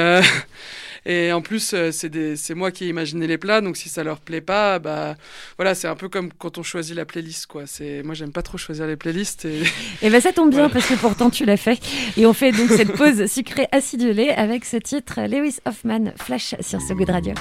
et 1.06 1.32
en 1.34 1.42
plus 1.42 1.74
euh, 1.74 1.92
c'est 1.92 2.54
moi 2.54 2.72
qui 2.72 2.86
ai 2.86 2.88
imaginé 2.90 3.28
les 3.28 3.38
plats 3.38 3.62
donc 3.62 3.78
si 3.78 3.90
ça 3.90 4.04
leur 4.04 4.20
plaît 4.20 4.42
pas 4.42 4.80
bah 4.80 5.16
voilà 5.58 5.76
c'est 5.76 5.88
un 5.88 5.96
peu 5.96 6.10
comme 6.10 6.32
quand 6.32 6.58
on 6.58 6.64
choisit 6.64 6.96
la 6.96 7.06
playlist 7.06 7.46
quoi 7.48 7.64
c'est 7.66 8.04
moi 8.04 8.14
j'aime 8.16 8.32
pas 8.32 8.42
trop 8.42 8.58
choisir 8.58 8.88
les 8.88 8.96
playlists 8.96 9.46
et 9.46 9.64
Eh 10.02 10.10
ben 10.10 10.22
ça 10.22 10.32
tombe 10.32 10.50
bien 10.50 10.60
Voilà. 10.68 10.74
parce 10.74 10.88
que 10.88 10.96
pourtant 10.96 11.30
tu 11.30 11.46
l'as 11.46 11.58
fait. 11.58 11.80
Et 12.18 12.26
on 12.26 12.34
fait 12.34 12.52
donc 12.52 12.70
cette 12.70 12.92
pause 12.98 13.26
sucrée 13.26 13.68
acidulée 13.72 14.30
avec 14.30 14.66
ce 14.66 14.78
titre 14.78 15.20
Lewis 15.28 15.58
Hoffman 15.66 16.14
Flash 16.18 16.56
sur 16.62 16.82
ce 16.82 16.94
goût 16.94 17.06
de 17.06 17.12
radio. 17.12 17.34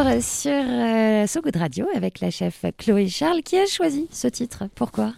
Retour 0.00 0.22
sur 0.22 0.52
euh, 0.52 1.26
So 1.26 1.40
Good 1.42 1.56
Radio 1.56 1.86
avec 1.94 2.20
la 2.20 2.30
chef 2.30 2.64
Chloé 2.78 3.08
Charles 3.08 3.42
qui 3.42 3.58
a 3.58 3.66
choisi 3.66 4.08
ce 4.10 4.28
titre? 4.28 4.64
Pourquoi? 4.74 5.12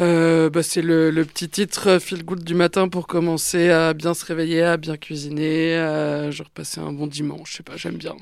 Euh, 0.00 0.50
bah, 0.50 0.62
c'est 0.62 0.82
le, 0.82 1.10
le 1.10 1.24
petit 1.24 1.48
titre 1.48 1.98
feel 1.98 2.24
good 2.24 2.42
du 2.42 2.54
matin 2.54 2.88
pour 2.88 3.06
commencer 3.06 3.70
à 3.70 3.94
bien 3.94 4.14
se 4.14 4.24
réveiller, 4.24 4.62
à 4.62 4.76
bien 4.76 4.96
cuisiner, 4.96 5.76
à 5.76 6.30
genre 6.30 6.50
passer 6.50 6.80
un 6.80 6.92
bon 6.92 7.06
dimanche. 7.06 7.52
Je 7.52 7.56
sais 7.58 7.62
pas, 7.62 7.76
j'aime 7.76 7.96
bien. 7.96 8.16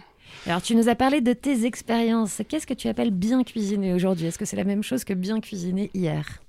Alors, 0.46 0.60
tu 0.60 0.74
nous 0.74 0.88
as 0.88 0.94
parlé 0.94 1.20
de 1.20 1.32
tes 1.32 1.64
expériences. 1.64 2.42
Qu'est-ce 2.48 2.66
que 2.66 2.74
tu 2.74 2.88
appelles 2.88 3.10
bien 3.10 3.42
cuisiner 3.44 3.94
aujourd'hui? 3.94 4.26
Est-ce 4.26 4.38
que 4.38 4.44
c'est 4.44 4.56
la 4.56 4.64
même 4.64 4.82
chose 4.82 5.04
que 5.04 5.14
bien 5.14 5.40
cuisiner 5.40 5.90
hier? 5.94 6.42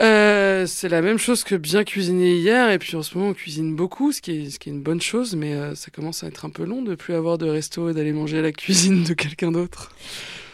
Euh, 0.00 0.64
c'est 0.66 0.88
la 0.88 1.02
même 1.02 1.18
chose 1.18 1.44
que 1.44 1.54
bien 1.54 1.84
cuisiner 1.84 2.34
hier, 2.34 2.70
et 2.70 2.78
puis 2.78 2.96
en 2.96 3.02
ce 3.02 3.16
moment 3.16 3.30
on 3.30 3.34
cuisine 3.34 3.76
beaucoup, 3.76 4.12
ce 4.12 4.22
qui 4.22 4.30
est, 4.32 4.50
ce 4.50 4.58
qui 4.58 4.70
est 4.70 4.72
une 4.72 4.82
bonne 4.82 5.00
chose, 5.00 5.36
mais 5.36 5.54
euh, 5.54 5.74
ça 5.74 5.90
commence 5.90 6.24
à 6.24 6.28
être 6.28 6.46
un 6.46 6.50
peu 6.50 6.64
long 6.64 6.80
de 6.80 6.94
plus 6.94 7.14
avoir 7.14 7.36
de 7.36 7.46
resto 7.46 7.90
et 7.90 7.92
d'aller 7.92 8.12
manger 8.12 8.38
à 8.38 8.42
la 8.42 8.52
cuisine 8.52 9.04
de 9.04 9.12
quelqu'un 9.12 9.52
d'autre. 9.52 9.92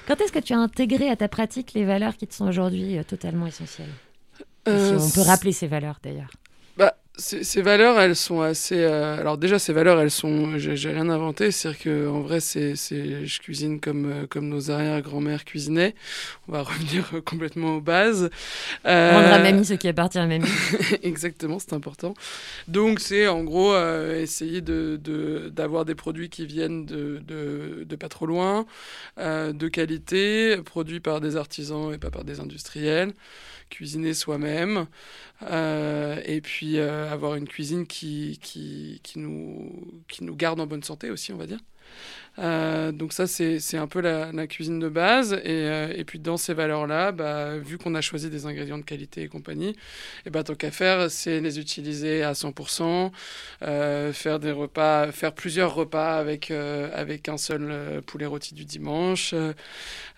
Quand 0.08 0.20
est-ce 0.20 0.32
que 0.32 0.40
tu 0.40 0.52
as 0.52 0.58
intégré 0.58 1.08
à 1.08 1.16
ta 1.16 1.28
pratique 1.28 1.74
les 1.74 1.84
valeurs 1.84 2.16
qui 2.16 2.26
te 2.26 2.34
sont 2.34 2.48
aujourd'hui 2.48 2.98
euh, 2.98 3.04
totalement 3.04 3.46
essentielles? 3.46 3.92
Et 4.66 4.70
Si 4.70 4.94
on 4.94 5.10
peut 5.10 5.28
rappeler 5.28 5.52
ces 5.52 5.68
valeurs 5.68 5.98
d'ailleurs. 6.02 6.30
Ces, 7.18 7.44
ces 7.44 7.62
valeurs, 7.62 7.98
elles 7.98 8.14
sont 8.14 8.42
assez. 8.42 8.76
euh, 8.76 9.18
alors 9.18 9.38
déjà, 9.38 9.58
ces 9.58 9.72
valeurs, 9.72 9.98
elles 10.00 10.10
sont. 10.10 10.58
J'ai 10.58 10.90
rien 10.90 11.08
inventé. 11.08 11.50
C'est-à-dire 11.50 11.80
que 11.80 12.08
en 12.08 12.20
vrai, 12.20 12.40
c'est, 12.40 12.76
c'est, 12.76 13.24
je 13.24 13.40
cuisine 13.40 13.80
comme 13.80 14.04
euh, 14.12 14.26
comme 14.26 14.48
nos 14.50 14.70
arrière-grand-mères 14.70 15.46
cuisinaient. 15.46 15.94
On 16.46 16.52
va 16.52 16.62
revenir 16.62 17.10
complètement 17.24 17.76
aux 17.76 17.80
bases. 17.80 18.28
Euh, 18.86 19.12
Rendre 19.14 19.32
à 19.32 19.38
mamie 19.38 19.64
ce 19.64 19.74
qui 19.74 19.88
appartient 19.88 20.18
à 20.18 20.26
mamie. 20.26 20.46
Exactement, 21.02 21.58
c'est 21.58 21.72
important. 21.72 22.14
Donc 22.68 23.00
c'est 23.00 23.28
en 23.28 23.44
gros 23.44 23.72
euh, 23.74 24.20
essayer 24.22 24.60
de, 24.60 24.98
de- 25.02 25.48
d'avoir 25.48 25.84
des 25.86 25.94
produits 25.94 26.28
qui 26.28 26.46
viennent 26.46 26.84
de, 26.86 27.20
de, 27.26 27.84
de 27.84 27.96
pas 27.96 28.08
trop 28.08 28.26
loin, 28.26 28.66
euh, 29.18 29.52
de 29.52 29.68
qualité, 29.68 30.56
produits 30.64 31.00
par 31.00 31.20
des 31.20 31.36
artisans 31.36 31.92
et 31.94 31.98
pas 31.98 32.10
par 32.10 32.24
des 32.24 32.40
industriels, 32.40 33.12
cuisiner 33.70 34.14
soi-même, 34.14 34.86
euh, 35.42 36.20
et 36.24 36.40
puis 36.40 36.78
euh, 36.78 37.10
avoir 37.10 37.34
une 37.34 37.48
cuisine 37.48 37.86
qui, 37.86 38.38
qui, 38.42 39.00
qui, 39.02 39.18
nous, 39.18 40.02
qui 40.08 40.24
nous 40.24 40.36
garde 40.36 40.60
en 40.60 40.66
bonne 40.66 40.82
santé 40.82 41.10
aussi, 41.10 41.32
on 41.32 41.36
va 41.36 41.46
dire. 41.46 41.60
Euh, 42.38 42.92
donc 42.92 43.12
ça, 43.12 43.26
c'est 43.26 43.76
un 43.76 43.86
peu 43.86 44.00
la, 44.00 44.46
cuisine 44.46 44.78
de 44.78 44.88
base. 44.88 45.32
Et, 45.32 45.40
euh, 45.46 46.04
puis 46.06 46.18
dans 46.18 46.36
ces 46.36 46.54
valeurs-là, 46.54 47.12
bah, 47.12 47.56
vu 47.58 47.78
qu'on 47.78 47.94
a 47.94 48.00
choisi 48.00 48.30
des 48.30 48.46
ingrédients 48.46 48.78
de 48.78 48.84
qualité 48.84 49.22
et 49.22 49.28
compagnie, 49.28 49.76
et 50.26 50.30
bah, 50.30 50.42
tant 50.42 50.54
qu'à 50.54 50.70
faire, 50.70 51.10
c'est 51.10 51.40
les 51.40 51.58
utiliser 51.58 52.22
à 52.22 52.32
100%, 52.32 53.12
euh, 53.62 54.12
faire 54.12 54.38
des 54.38 54.52
repas, 54.52 55.10
faire 55.12 55.34
plusieurs 55.34 55.74
repas 55.74 56.16
avec, 56.18 56.50
avec 56.50 57.28
un 57.28 57.36
seul 57.38 58.02
poulet 58.06 58.26
rôti 58.26 58.54
du 58.54 58.64
dimanche, 58.64 59.34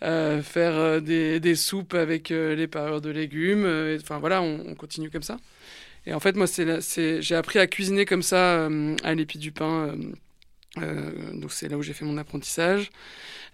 faire 0.00 1.02
des, 1.02 1.54
soupes 1.54 1.94
avec 1.94 2.28
les 2.30 2.66
parures 2.66 3.00
de 3.00 3.10
légumes. 3.10 3.96
Enfin 4.00 4.18
voilà, 4.18 4.42
on, 4.42 4.60
on 4.66 4.74
continue 4.74 5.10
comme 5.10 5.22
ça. 5.22 5.38
Et 6.06 6.14
en 6.14 6.20
fait, 6.20 6.36
moi, 6.36 6.46
j'ai 7.20 7.34
appris 7.34 7.58
à 7.58 7.66
cuisiner 7.66 8.04
comme 8.04 8.22
ça 8.22 8.68
à 9.04 9.14
l'épi 9.14 9.38
du 9.38 9.52
pain. 9.52 9.94
Euh, 10.82 11.32
donc 11.32 11.52
c'est 11.52 11.68
là 11.68 11.76
où 11.76 11.82
j'ai 11.82 11.92
fait 11.92 12.04
mon 12.04 12.18
apprentissage. 12.18 12.90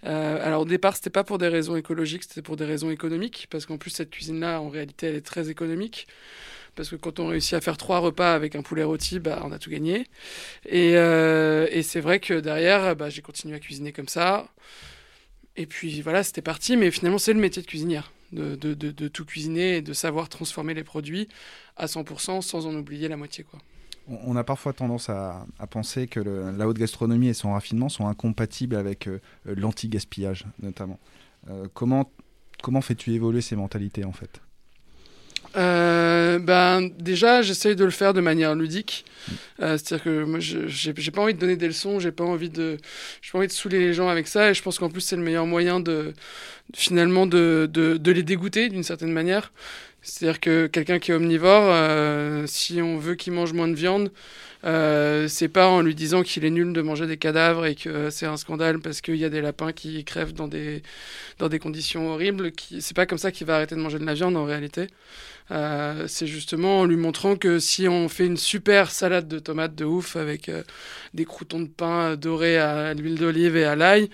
Euh, 0.05 0.45
alors 0.45 0.61
au 0.61 0.65
départ, 0.65 0.95
c'était 0.95 1.09
pas 1.09 1.23
pour 1.23 1.37
des 1.37 1.47
raisons 1.47 1.75
écologiques, 1.75 2.23
c'était 2.23 2.41
pour 2.41 2.57
des 2.57 2.65
raisons 2.65 2.89
économiques, 2.89 3.47
parce 3.49 3.65
qu'en 3.65 3.77
plus 3.77 3.91
cette 3.91 4.09
cuisine-là, 4.09 4.61
en 4.61 4.69
réalité, 4.69 5.07
elle 5.07 5.15
est 5.15 5.25
très 5.25 5.49
économique. 5.49 6.07
Parce 6.75 6.89
que 6.89 6.97
quand 6.97 7.19
on 7.19 7.27
réussit 7.27 7.53
à 7.53 7.61
faire 7.61 7.77
trois 7.77 7.99
repas 7.99 8.33
avec 8.33 8.55
un 8.55 8.61
poulet 8.61 8.83
rôti, 8.83 9.19
bah, 9.19 9.41
on 9.45 9.51
a 9.53 9.59
tout 9.59 9.69
gagné. 9.69 10.07
Et, 10.65 10.97
euh, 10.97 11.81
c'est 11.83 12.01
vrai 12.01 12.19
que 12.19 12.33
derrière, 12.41 12.95
bah, 12.97 13.09
j'ai 13.09 13.21
continué 13.21 13.55
à 13.55 13.59
cuisiner 13.59 13.93
comme 13.93 14.09
ça. 14.09 14.49
Et 15.55 15.67
puis 15.67 16.01
voilà, 16.01 16.23
c'était 16.23 16.41
parti. 16.41 16.75
Mais 16.75 16.91
finalement, 16.91 17.17
c'est 17.17 17.33
le 17.33 17.39
métier 17.39 17.61
de 17.61 17.67
cuisinière, 17.67 18.11
de 18.33 19.07
tout 19.07 19.23
cuisiner 19.23 19.77
et 19.77 19.81
de 19.81 19.93
savoir 19.93 20.27
transformer 20.27 20.73
les 20.73 20.83
produits 20.83 21.29
à 21.77 21.85
100% 21.85 22.41
sans 22.41 22.65
en 22.65 22.75
oublier 22.75 23.07
la 23.07 23.15
moitié. 23.17 23.45
Quoi. 23.45 23.59
On 24.07 24.35
a 24.35 24.43
parfois 24.43 24.73
tendance 24.73 25.09
à, 25.09 25.45
à 25.57 25.65
penser 25.67 26.07
que 26.07 26.19
le- 26.19 26.51
la 26.51 26.67
haute 26.67 26.77
gastronomie 26.77 27.29
et 27.29 27.33
son 27.33 27.53
raffinement 27.53 27.89
sont 27.89 28.07
incompatibles 28.07 28.75
avec 28.75 29.07
euh, 29.07 29.19
l'anti-gaspillage, 29.45 30.45
notamment. 30.61 30.99
Euh, 31.49 31.65
comment 31.73 32.11
comment 32.61 32.81
fais-tu 32.81 33.13
évoluer 33.13 33.41
ces 33.41 33.55
mentalités, 33.55 34.05
en 34.05 34.11
fait? 34.13 34.41
Euh, 35.55 36.37
ben 36.39 36.89
déjà 36.99 37.41
j'essaye 37.41 37.77
de 37.77 37.85
le 37.85 37.91
faire 37.91 38.13
de 38.13 38.19
manière 38.19 38.55
ludique. 38.55 39.05
Euh, 39.61 39.77
c'est-à-dire 39.77 40.03
que 40.03 40.23
moi 40.25 40.39
je- 40.39 40.67
j'ai 40.67 41.11
pas 41.11 41.21
envie 41.21 41.33
de 41.33 41.39
donner 41.39 41.55
des 41.55 41.67
leçons 41.67 41.97
j'ai 41.99 42.11
pas 42.11 42.25
envie 42.25 42.49
de 42.49 42.77
j'ai 43.21 43.31
pas 43.31 43.37
envie 43.37 43.47
de 43.47 43.53
saouler 43.53 43.79
les 43.79 43.93
gens 43.93 44.09
avec 44.09 44.27
ça. 44.27 44.49
Et 44.49 44.53
je 44.53 44.61
pense 44.61 44.79
qu'en 44.79 44.89
plus 44.89 44.99
c'est 45.01 45.15
le 45.15 45.21
meilleur 45.23 45.45
moyen 45.45 45.79
de 45.79 46.13
finalement 46.73 47.25
de, 47.25 47.69
de, 47.71 47.95
de 47.95 48.11
les 48.11 48.23
dégoûter 48.23 48.67
d'une 48.67 48.83
certaine 48.83 49.13
manière 49.13 49.53
c'est-à-dire 50.05 50.39
que 50.39 50.67
quelqu'un 50.67 50.99
qui 50.99 51.11
est 51.11 51.13
omnivore 51.13 51.65
euh, 51.67 52.45
si 52.47 52.81
on 52.81 52.97
veut 52.97 53.15
qu'il 53.15 53.33
mange 53.33 53.53
moins 53.53 53.67
de 53.67 53.73
viande 53.75 54.11
euh, 54.65 55.27
c'est 55.27 55.47
pas 55.47 55.67
en 55.67 55.81
lui 55.81 55.93
disant 55.93 56.23
qu'il 56.23 56.43
est 56.43 56.49
nul 56.49 56.73
de 56.73 56.81
manger 56.81 57.05
des 57.05 57.17
cadavres 57.17 57.65
et 57.67 57.75
que 57.75 58.09
c'est 58.09 58.25
un 58.25 58.37
scandale 58.37 58.79
parce 58.79 59.01
qu'il 59.01 59.15
y 59.15 59.25
a 59.25 59.29
des 59.29 59.41
lapins 59.41 59.71
qui 59.71 60.03
crèvent 60.03 60.33
dans 60.33 60.47
des, 60.47 60.81
dans 61.37 61.49
des 61.49 61.59
conditions 61.59 62.11
horribles. 62.11 62.51
C'est 62.79 62.95
pas 62.95 63.05
comme 63.05 63.19
ça 63.19 63.31
qu'il 63.31 63.45
va 63.45 63.55
arrêter 63.55 63.75
de 63.75 63.79
manger 63.79 63.99
de 63.99 64.05
la 64.05 64.15
viande 64.15 64.35
en 64.35 64.45
réalité. 64.45 64.87
Euh, 65.51 66.05
c'est 66.07 66.25
justement 66.25 66.79
en 66.79 66.85
lui 66.85 66.95
montrant 66.95 67.35
que 67.35 67.59
si 67.59 67.87
on 67.87 68.09
fait 68.09 68.25
une 68.25 68.37
super 68.37 68.89
salade 68.89 69.27
de 69.27 69.37
tomates 69.37 69.75
de 69.75 69.85
ouf 69.85 70.15
avec 70.15 70.49
euh, 70.49 70.63
des 71.13 71.25
croutons 71.25 71.59
de 71.59 71.67
pain 71.67 72.15
dorés 72.15 72.57
à 72.57 72.95
l'huile 72.95 73.19
d'olive 73.19 73.55
et 73.55 73.65
à 73.65 73.75
l'ail, 73.75 74.09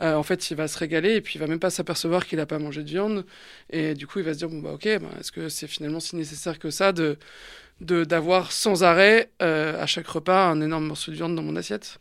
euh, 0.00 0.14
en 0.14 0.22
fait, 0.22 0.50
il 0.50 0.56
va 0.56 0.68
se 0.68 0.78
régaler 0.78 1.14
et 1.16 1.20
puis 1.20 1.34
il 1.36 1.38
va 1.38 1.46
même 1.46 1.58
pas 1.60 1.70
s'apercevoir 1.70 2.26
qu'il 2.26 2.40
a 2.40 2.46
pas 2.46 2.58
mangé 2.58 2.82
de 2.82 2.88
viande. 2.88 3.24
Et 3.70 3.94
du 3.94 4.06
coup, 4.06 4.18
il 4.20 4.24
va 4.24 4.32
se 4.34 4.38
dire 4.38 4.48
bon 4.48 4.60
bah 4.60 4.72
ok, 4.72 4.88
bah, 5.00 5.08
est-ce 5.20 5.32
que 5.32 5.48
c'est 5.48 5.66
finalement 5.66 6.00
si 6.00 6.16
nécessaire 6.16 6.58
que 6.58 6.70
ça 6.70 6.92
de 6.92 7.16
d'avoir 7.80 8.50
sans 8.50 8.82
arrêt 8.82 9.30
euh, 9.40 9.80
à 9.80 9.86
chaque 9.86 10.08
repas 10.08 10.48
un 10.48 10.60
énorme 10.60 10.86
morceau 10.86 11.12
de 11.12 11.16
viande 11.16 11.36
dans 11.36 11.42
mon 11.42 11.54
assiette? 11.54 11.98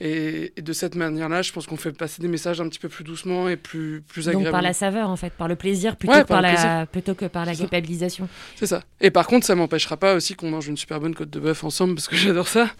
Et, 0.00 0.52
et 0.56 0.62
de 0.62 0.72
cette 0.72 0.94
manière-là, 0.94 1.42
je 1.42 1.50
pense 1.52 1.66
qu'on 1.66 1.76
fait 1.76 1.90
passer 1.92 2.22
des 2.22 2.28
messages 2.28 2.60
un 2.60 2.68
petit 2.68 2.78
peu 2.78 2.88
plus 2.88 3.02
doucement 3.02 3.48
et 3.48 3.56
plus 3.56 4.00
plus 4.06 4.26
Donc 4.26 4.34
agréablement. 4.34 4.52
par 4.52 4.62
la 4.62 4.72
saveur 4.72 5.10
en 5.10 5.16
fait, 5.16 5.32
par 5.32 5.48
le 5.48 5.56
plaisir 5.56 5.96
plutôt, 5.96 6.14
Ouais, 6.14 6.22
que, 6.22 6.28
par 6.28 6.40
la... 6.40 6.86
plutôt 6.86 7.14
que 7.14 7.24
par 7.24 7.44
la 7.44 7.54
culpabilisation. 7.54 8.28
C'est 8.56 8.66
ça. 8.66 8.84
Et 9.00 9.10
par 9.10 9.26
contre, 9.26 9.44
ça 9.46 9.54
m'empêchera 9.56 9.96
pas 9.96 10.14
aussi 10.14 10.34
qu'on 10.34 10.50
mange 10.50 10.68
une 10.68 10.76
super 10.76 11.00
bonne 11.00 11.14
côte 11.14 11.30
de 11.30 11.40
bœuf 11.40 11.64
ensemble 11.64 11.96
parce 11.96 12.06
que 12.08 12.16
j'adore 12.24 12.46
ça. 12.48 12.70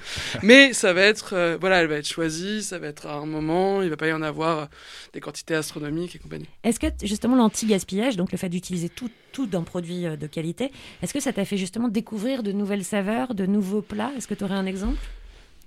Mais 0.43 0.73
ça 0.73 0.93
va 0.93 1.03
être, 1.03 1.35
euh, 1.35 1.57
voilà, 1.61 1.81
elle 1.81 1.89
va 1.89 1.97
être 1.97 2.09
choisie, 2.09 2.63
ça 2.63 2.79
va 2.79 2.87
être 2.87 3.07
à 3.07 3.15
un 3.15 3.27
moment, 3.27 3.83
il 3.83 3.91
va 3.91 3.97
pas 3.97 4.07
y 4.09 4.13
en 4.13 4.23
avoir 4.23 4.59
euh, 4.59 4.65
des 5.13 5.21
quantités 5.21 5.55
astronomiques 5.57 6.15
et 6.15 6.19
compagnie. 6.19 6.47
Est-ce 6.63 6.79
que 6.79 6.87
justement 7.03 7.35
l'anti-gaspillage, 7.37 8.17
donc 8.17 8.31
le 8.31 8.39
fait 8.39 8.49
d'utiliser 8.49 8.89
tout, 8.89 9.11
tout 9.33 9.47
d'un 9.47 9.63
produit 9.63 10.07
euh, 10.07 10.17
de 10.17 10.27
qualité, 10.29 10.71
est-ce 11.03 11.13
que 11.13 11.21
ça 11.21 11.33
t'a 11.33 11.45
fait 11.45 11.57
justement 11.57 11.89
découvrir 11.89 12.43
de 12.45 12.53
nouvelles 12.53 12.85
saveurs, 12.85 13.35
de 13.35 13.45
nouveaux 13.47 13.83
plats? 13.83 14.13
Est-ce 14.17 14.29
que 14.29 14.35
tu 14.35 14.45
aurais 14.45 14.55
un 14.55 14.67
exemple? 14.67 14.99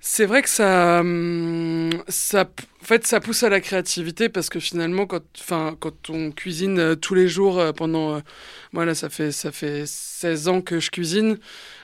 C'est 0.03 0.25
vrai 0.25 0.41
que 0.41 0.49
ça, 0.49 0.99
hum, 1.01 1.91
en 1.93 2.85
fait, 2.85 3.05
ça 3.05 3.19
pousse 3.19 3.43
à 3.43 3.49
la 3.49 3.61
créativité 3.61 4.29
parce 4.29 4.49
que 4.49 4.59
finalement, 4.59 5.05
quand, 5.05 5.21
quand 5.79 6.09
on 6.09 6.31
cuisine 6.31 6.79
euh, 6.79 6.95
tous 6.95 7.13
les 7.13 7.27
jours 7.27 7.59
euh, 7.59 7.71
pendant, 7.71 8.15
euh, 8.15 8.19
moi 8.73 8.83
là, 8.85 8.95
ça 8.95 9.09
fait, 9.09 9.31
ça 9.31 9.51
fait 9.51 9.85
16 9.85 10.47
ans 10.47 10.61
que 10.61 10.79
je 10.79 10.89
cuisine. 10.89 11.37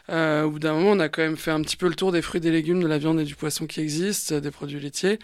Euh, 0.10 0.43
au 0.43 0.52
bout 0.52 0.60
d'un 0.60 0.74
moment, 0.74 0.91
on 0.91 1.00
a 1.00 1.10
quand 1.10 1.22
même 1.22 1.36
fait 1.36 1.52
un 1.52 1.62
petit 1.62 1.76
peu 1.76 1.88
le 1.88 1.96
tour 1.96 2.12
des 2.12 2.22
fruits, 2.22 2.39
des 2.39 2.52
légumes, 2.52 2.82
de 2.82 2.88
la 2.88 2.98
viande 2.98 3.20
et 3.20 3.24
du 3.26 3.36
poisson 3.36 3.67
qui 3.67 3.82
existent, 3.82 4.36
euh, 4.36 4.39
des 4.39 4.52
produits 4.52 4.80
laitiers. 4.80 5.20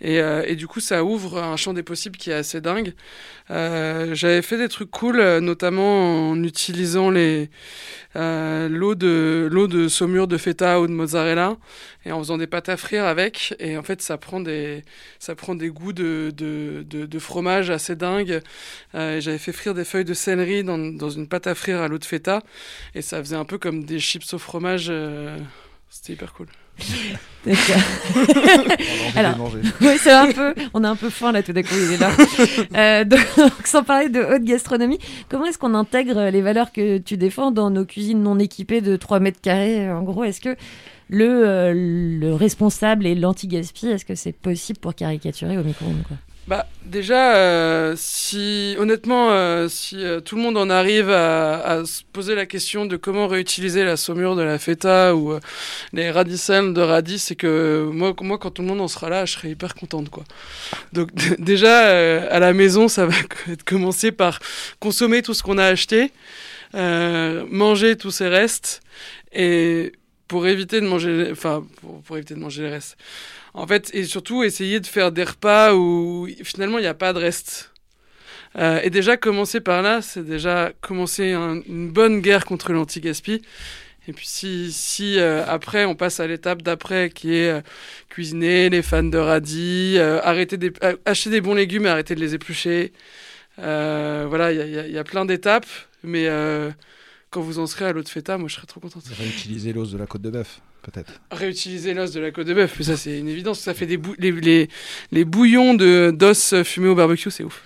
Et, 0.00 0.20
euh, 0.20 0.42
et 0.46 0.56
du 0.56 0.66
coup, 0.66 0.80
ça 0.80 1.04
ouvre 1.04 1.38
un 1.42 1.56
champ 1.56 1.74
des 1.74 1.82
possibles 1.82 2.16
qui 2.16 2.30
est 2.30 2.34
assez 2.34 2.60
dingue. 2.60 2.94
J'avais 3.50 4.42
fait 4.42 4.56
des 4.56 4.68
trucs 4.68 4.90
cool, 4.90 5.22
notamment 5.40 6.30
en 6.30 6.42
utilisant 6.42 7.10
l'eau 7.10 7.48
de 8.94 9.48
de 9.72 9.88
saumure 9.88 10.26
de 10.26 10.38
feta 10.38 10.80
ou 10.80 10.86
de 10.86 10.92
mozzarella 10.92 11.56
et 12.04 12.12
en 12.12 12.18
faisant 12.18 12.38
des 12.38 12.46
pâtes 12.46 12.68
à 12.70 12.76
frire 12.76 13.04
avec. 13.04 13.54
Et 13.58 13.76
en 13.76 13.82
fait, 13.82 14.00
ça 14.00 14.16
prend 14.16 14.40
des 14.40 14.84
ça 15.18 15.34
prend 15.34 15.54
des 15.54 15.68
goûts 15.68 15.92
de 15.92 16.32
de, 16.34 16.82
de, 16.82 17.18
fromage 17.18 17.70
assez 17.70 17.94
dingues. 17.94 18.40
Et 18.94 19.20
J'avais 19.20 19.38
fait 19.38 19.52
frire 19.52 19.74
des 19.74 19.84
feuilles 19.84 20.04
de 20.04 20.14
céleri 20.14 20.64
dans, 20.64 20.78
dans 20.78 21.10
une 21.10 21.28
pâte 21.28 21.46
à 21.46 21.54
frire 21.54 21.80
à 21.80 21.88
l'eau 21.88 21.98
de 21.98 22.04
feta 22.04 22.42
et 22.94 23.02
ça 23.02 23.18
faisait 23.18 23.36
un 23.36 23.44
peu 23.44 23.58
comme 23.58 23.84
des 23.84 23.98
chips 23.98 24.21
au 24.32 24.38
fromage. 24.38 24.86
euh, 24.90 25.36
C'était 25.90 26.14
hyper 26.14 26.32
cool. 26.32 26.46
D'accord. 27.44 27.76
On 28.16 29.20
a 29.20 29.32
envie 29.38 29.38
Alors. 29.38 29.52
Oui, 29.82 29.96
c'est 29.98 30.10
un 30.10 30.32
peu. 30.32 30.54
On 30.74 30.84
a 30.84 30.88
un 30.88 30.96
peu 30.96 31.10
faim 31.10 31.32
là 31.32 31.42
tout 31.42 31.52
d'un 31.52 31.62
coup, 31.62 31.74
il 31.74 31.92
est 31.92 31.98
là. 31.98 32.10
Euh, 32.76 33.04
donc, 33.04 33.20
sans 33.64 33.82
parler 33.82 34.08
de 34.08 34.20
haute 34.20 34.44
gastronomie, 34.44 34.98
comment 35.28 35.44
est-ce 35.46 35.58
qu'on 35.58 35.74
intègre 35.74 36.30
les 36.30 36.40
valeurs 36.40 36.72
que 36.72 36.98
tu 36.98 37.16
défends 37.18 37.50
dans 37.50 37.70
nos 37.70 37.84
cuisines 37.84 38.22
non 38.22 38.38
équipées 38.38 38.80
de 38.80 38.96
3 38.96 39.20
mètres 39.20 39.40
carrés? 39.42 39.90
En 39.92 40.02
gros, 40.02 40.24
est-ce 40.24 40.40
que 40.40 40.56
le, 41.10 41.46
euh, 41.46 41.72
le 41.74 42.34
responsable 42.34 43.06
et 43.06 43.14
l'anti-gaspi, 43.14 43.88
est-ce 43.88 44.04
que 44.06 44.14
c'est 44.14 44.32
possible 44.32 44.78
pour 44.78 44.94
caricaturer 44.94 45.58
au 45.58 45.62
micro-ondes 45.64 46.02
quoi? 46.08 46.16
Bah 46.48 46.66
déjà, 46.84 47.36
euh, 47.36 47.94
si 47.96 48.74
honnêtement, 48.76 49.30
euh, 49.30 49.68
si 49.68 50.04
euh, 50.04 50.20
tout 50.20 50.34
le 50.34 50.42
monde 50.42 50.56
en 50.56 50.70
arrive 50.70 51.08
à, 51.08 51.84
se 51.84 52.02
poser 52.12 52.34
la 52.34 52.46
question 52.46 52.84
de 52.84 52.96
comment 52.96 53.28
réutiliser 53.28 53.84
la 53.84 53.96
saumure 53.96 54.34
de 54.34 54.42
la 54.42 54.58
feta 54.58 55.14
ou 55.14 55.38
les 55.92 56.10
radicelles 56.10 56.72
de 56.72 56.80
radis, 56.80 57.20
c'est 57.20 57.36
que 57.36 57.88
moi, 57.92 58.12
moi, 58.20 58.38
quand 58.38 58.50
tout 58.50 58.62
le 58.62 58.68
monde 58.68 58.80
en 58.80 58.88
sera 58.88 59.08
là, 59.08 59.24
je 59.24 59.34
serai 59.34 59.50
hyper 59.50 59.76
contente, 59.76 60.10
quoi. 60.10 60.24
Donc 60.92 61.10
déjà, 61.38 62.26
à 62.28 62.38
la 62.40 62.52
maison, 62.52 62.88
ça 62.88 63.06
va 63.06 63.14
être 63.48 63.64
commencer 63.64 64.10
par 64.10 64.40
consommer 64.80 65.22
tout 65.22 65.34
ce 65.34 65.44
qu'on 65.44 65.58
a 65.58 65.66
acheté, 65.66 66.10
manger 66.74 67.96
tous 67.96 68.10
ces 68.10 68.26
restes 68.26 68.80
et 69.32 69.92
pour 70.26 70.48
éviter 70.48 70.80
de 70.80 70.86
manger, 70.86 71.28
enfin 71.30 71.64
pour 72.04 72.16
éviter 72.16 72.34
de 72.34 72.40
manger 72.40 72.64
les 72.64 72.70
restes. 72.70 72.96
En 73.54 73.66
fait, 73.66 73.90
et 73.94 74.04
surtout 74.04 74.42
essayer 74.44 74.80
de 74.80 74.86
faire 74.86 75.12
des 75.12 75.24
repas 75.24 75.74
où 75.74 76.26
finalement 76.42 76.78
il 76.78 76.82
n'y 76.82 76.86
a 76.86 76.94
pas 76.94 77.12
de 77.12 77.18
reste. 77.18 77.72
Euh, 78.56 78.80
et 78.82 78.90
déjà 78.90 79.16
commencer 79.16 79.60
par 79.60 79.82
là, 79.82 80.02
c'est 80.02 80.24
déjà 80.24 80.72
commencer 80.80 81.32
un- 81.32 81.60
une 81.66 81.90
bonne 81.90 82.20
guerre 82.20 82.44
contre 82.44 82.72
l'anti-gaspi. 82.72 83.42
Et 84.08 84.12
puis 84.12 84.26
si, 84.26 84.72
si 84.72 85.18
euh, 85.18 85.44
après 85.46 85.84
on 85.84 85.94
passe 85.94 86.18
à 86.18 86.26
l'étape 86.26 86.62
d'après 86.62 87.10
qui 87.10 87.34
est 87.34 87.50
euh, 87.50 87.60
cuisiner 88.08 88.68
les 88.68 88.82
fans 88.82 89.02
de 89.02 89.18
radis, 89.18 89.98
des, 90.58 90.72
acheter 91.04 91.30
des 91.30 91.40
bons 91.40 91.54
légumes 91.54 91.86
et 91.86 91.88
arrêter 91.88 92.14
de 92.14 92.20
les 92.20 92.34
éplucher. 92.34 92.92
Voilà, 93.58 94.52
il 94.52 94.90
y 94.92 94.98
a, 94.98 95.04
plein 95.04 95.24
d'étapes, 95.24 95.66
mais 96.02 96.26
quand 97.30 97.42
vous 97.42 97.58
en 97.58 97.66
serez 97.66 97.84
à 97.84 97.92
l'autre 97.92 98.10
feta, 98.10 98.38
moi 98.38 98.48
je 98.48 98.56
serais 98.56 98.66
trop 98.66 98.80
contente. 98.80 99.04
Réutiliser 99.16 99.72
l'os 99.72 99.92
de 99.92 99.98
la 99.98 100.06
côte 100.06 100.22
de 100.22 100.30
bœuf, 100.30 100.60
peut-être. 100.82 101.20
Réutiliser 101.30 101.94
l'os 101.94 102.12
de 102.12 102.20
la 102.20 102.30
côte 102.30 102.46
de 102.46 102.54
bœuf, 102.54 102.74
mais 102.78 102.84
ça 102.84 102.96
c'est 102.96 103.18
une 103.18 103.28
évidence. 103.28 103.60
Ça 103.60 103.74
fait 103.74 103.86
des 103.86 103.96
bou- 103.96 104.14
les, 104.18 104.32
les, 104.32 104.68
les 105.12 105.24
bouillons 105.24 105.74
de 105.74 106.12
d'os 106.14 106.54
fumés 106.64 106.88
au 106.88 106.94
barbecue, 106.94 107.30
c'est 107.30 107.44
ouf. 107.44 107.62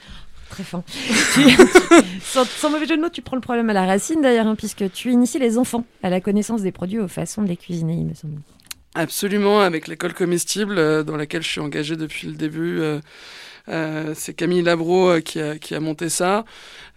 Très 0.50 0.62
fin. 0.64 0.84
Sans, 2.22 2.44
sans 2.44 2.70
mauvais 2.70 2.86
jeu 2.86 2.96
de 2.96 3.02
mots, 3.02 3.08
tu 3.08 3.22
prends 3.22 3.36
le 3.36 3.42
problème 3.42 3.68
à 3.70 3.72
la 3.72 3.84
racine 3.86 4.20
d'ailleurs, 4.20 4.46
hein, 4.46 4.54
puisque 4.56 4.90
tu 4.92 5.10
inities 5.10 5.38
les 5.38 5.58
enfants 5.58 5.84
à 6.02 6.10
la 6.10 6.20
connaissance 6.20 6.62
des 6.62 6.72
produits 6.72 6.98
aux 6.98 7.08
façons 7.08 7.42
de 7.42 7.48
les 7.48 7.56
cuisiner, 7.56 7.94
il 7.94 8.06
me 8.06 8.14
semble. 8.14 8.40
Absolument, 8.94 9.60
avec 9.60 9.88
l'école 9.88 10.14
comestible 10.14 10.78
euh, 10.78 11.02
dans 11.02 11.16
laquelle 11.16 11.42
je 11.42 11.48
suis 11.48 11.60
engagé 11.60 11.96
depuis 11.96 12.28
le 12.28 12.34
début. 12.34 12.80
euh, 12.80 13.00
c'est 14.14 14.34
Camille 14.34 14.62
Labro 14.62 15.10
euh, 15.10 15.20
qui, 15.20 15.40
a, 15.40 15.58
qui 15.58 15.74
a 15.74 15.80
monté 15.80 16.08
ça. 16.08 16.44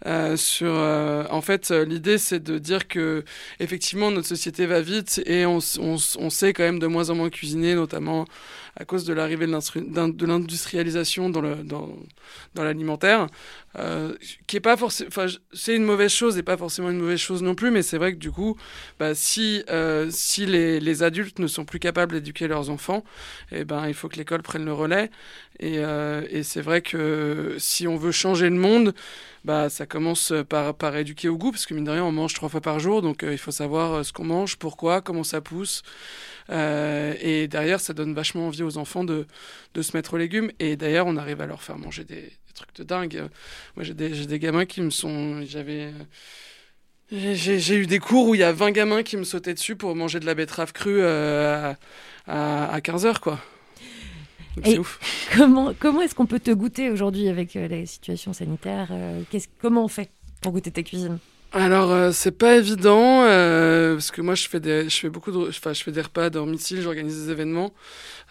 Euh, 0.06 0.38
sur, 0.38 0.72
euh, 0.72 1.26
en 1.30 1.42
fait, 1.42 1.72
euh, 1.72 1.84
l'idée 1.84 2.18
c'est 2.18 2.40
de 2.42 2.58
dire 2.58 2.88
que 2.88 3.26
effectivement 3.60 4.12
notre 4.12 4.28
société 4.28 4.66
va 4.66 4.80
vite 4.82 5.22
et 5.26 5.46
on, 5.46 5.60
on, 5.80 5.98
on 6.20 6.30
sait 6.30 6.54
quand 6.54 6.64
même 6.64 6.80
de 6.80 6.88
moins 6.88 7.10
en 7.10 7.16
moins 7.16 7.30
cuisiner, 7.30 7.76
notamment 7.76 8.26
à 8.76 8.86
cause 8.86 9.06
de 9.06 9.14
l'arrivée 9.14 9.48
de 9.48 10.26
l'industrialisation 10.26 11.30
dans 11.30 11.42
l'alimentaire, 12.56 13.28
euh, 13.78 14.16
qui 14.48 14.58
est 14.58 14.62
pas 14.62 14.78
forcément, 14.78 15.10
c'est 15.54 15.76
une 15.76 15.84
mauvaise 15.84 16.12
chose 16.12 16.38
et 16.38 16.44
pas 16.44 16.58
forcément 16.58 16.90
une 16.90 16.98
mauvaise 16.98 17.20
chose 17.20 17.44
non 17.44 17.54
plus, 17.54 17.70
mais 17.70 17.84
c'est 17.84 17.98
vrai 17.98 18.14
que 18.14 18.18
du 18.18 18.32
coup, 18.32 18.58
bah, 19.00 19.14
si 19.14 19.64
euh, 19.70 20.10
les, 20.40 21.04
adultes 21.04 21.40
ne 21.40 21.48
sont 21.48 21.66
plus 21.66 21.80
capables 21.80 22.16
d'éduquer 22.16 22.48
leurs 22.48 22.70
enfants, 22.70 23.04
eh 23.52 23.66
ben 23.66 23.88
il 23.88 23.94
faut 23.94 24.10
que 24.10 24.18
l'école 24.18 24.42
prenne 24.42 24.66
le 24.66 24.74
relais. 24.74 25.12
Et, 25.60 25.80
euh, 25.80 26.26
et 26.30 26.44
c'est 26.44 26.62
vrai 26.62 26.82
que 26.82 27.56
si 27.60 27.88
on 27.88 27.96
veut 27.96 28.12
changer 28.12 28.50
le 28.50 28.56
monde, 28.56 28.94
bah, 29.46 29.70
ça 29.70 29.86
commence 29.86 30.34
par, 30.50 30.76
par 30.76 30.96
éduquer 30.98 31.30
au 31.30 31.38
goût, 31.38 31.52
parce 31.52 31.66
que 31.66 31.74
mine 31.74 31.84
de 31.86 31.92
rien, 31.92 32.04
on 32.06 32.12
mange 32.12 32.34
trois 32.34 32.50
fois 32.50 32.62
par 32.62 32.80
jour, 32.80 33.02
donc 33.02 33.24
euh, 33.24 33.32
il 33.32 33.38
faut 33.38 33.52
savoir 33.52 33.94
euh, 33.94 34.04
ce 34.04 34.14
qu'on 34.14 34.26
mange, 34.26 34.58
pourquoi, 34.58 35.02
comment 35.02 35.24
ça 35.24 35.42
pousse. 35.42 35.82
Euh, 36.50 37.14
et 37.22 37.48
derrière, 37.48 37.80
ça 37.80 37.94
donne 37.94 38.14
vachement 38.14 38.48
envie 38.48 38.64
aux 38.64 38.78
enfants 38.78 39.04
de, 39.04 39.28
de 39.76 39.82
se 39.82 39.96
mettre 39.98 40.16
aux 40.16 40.18
légumes. 40.18 40.52
Et 40.60 40.76
d'ailleurs, 40.76 41.08
on 41.08 41.18
arrive 41.18 41.42
à 41.42 41.46
leur 41.48 41.62
faire 41.64 41.78
manger 41.78 42.04
des, 42.06 42.32
trucs 42.56 42.76
de 42.76 42.84
dingue. 42.84 43.16
Euh, 43.18 43.28
Moi, 43.76 43.84
j'ai 43.86 43.94
des, 43.94 44.26
des 44.26 44.40
gamins 44.40 44.66
qui 44.66 44.82
me 44.82 44.90
sont. 44.90 45.44
J'avais. 45.46 45.94
euh, 47.12 47.34
j'ai- 47.36 47.76
eu 47.76 47.88
des 47.88 48.00
cours 48.00 48.28
où 48.28 48.36
il 48.36 48.40
y 48.42 48.44
a 48.44 48.52
20 48.52 48.72
gamins 48.72 49.04
qui 49.04 49.18
me 49.18 49.24
sautaient 49.24 49.54
dessus 49.54 49.76
pour 49.76 49.96
manger 49.96 50.20
de 50.20 50.26
la 50.26 50.36
betterave 50.36 50.74
crue 50.74 51.02
euh, 51.02 51.74
à, 52.28 52.74
à, 52.74 52.82
15h, 52.82 53.20
quoi. 53.20 53.40
C'est 54.64 54.78
ouf. 54.80 55.00
Comment, 55.36 55.74
comment 55.78 56.02
est-ce 56.02 56.16
qu'on 56.16 56.26
peut 56.26 56.40
te 56.40 56.52
goûter 56.52 56.90
aujourd'hui 56.90 57.28
avec 57.30 57.56
euh, 57.56 57.68
la 57.68 57.86
situation 57.86 58.34
sanitaire 58.34 58.88
euh, 58.92 59.22
qu'est-ce- 59.30 59.48
Comment 59.62 59.86
on 59.86 59.88
fait 59.88 60.10
pour 60.42 60.52
goûter 60.52 60.72
tes 60.72 60.84
cuisines 60.84 61.20
Alors 61.52 61.92
euh, 61.92 62.12
c'est 62.12 62.32
pas 62.32 62.56
évident 62.58 63.24
euh, 63.24 63.94
parce 63.96 64.12
que 64.12 64.22
moi 64.22 64.36
je 64.36 64.48
fais 64.48 64.60
des 64.60 64.90
je 64.90 64.98
fais 64.98 65.10
beaucoup 65.10 65.32
de 65.32 65.50
enfin 65.50 65.74
je 65.74 65.84
fais 65.84 65.92
des 65.92 66.02
repas 66.02 66.26
à 66.26 66.30
domicile, 66.30 66.82
j'organise 66.82 67.26
des 67.26 67.32
événements 67.32 67.72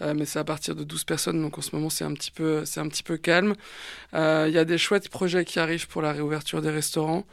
euh, 0.03 0.15
mais 0.17 0.25
c'est 0.25 0.39
à 0.39 0.45
partir 0.45 0.75
de 0.75 0.85
12 0.85 1.05
personnes 1.05 1.41
donc 1.43 1.59
en 1.59 1.61
ce 1.63 1.75
moment 1.75 1.91
c'est 1.91 2.05
un 2.05 2.15
petit 2.15 2.31
peu 2.31 2.65
c'est 2.65 2.81
un 2.81 2.89
petit 2.89 3.03
peu 3.03 3.17
calme. 3.17 3.55
Euh, 4.15 4.47
Il 4.49 4.55
y 4.55 4.59
a 4.59 4.65
des 4.65 4.79
chouettes 4.79 5.09
projets 5.09 5.45
qui 5.45 5.59
arrivent 5.59 5.89
pour 5.89 6.03
la 6.03 6.13
réouverture 6.13 6.63
des 6.63 6.71
restaurants. 6.71 7.25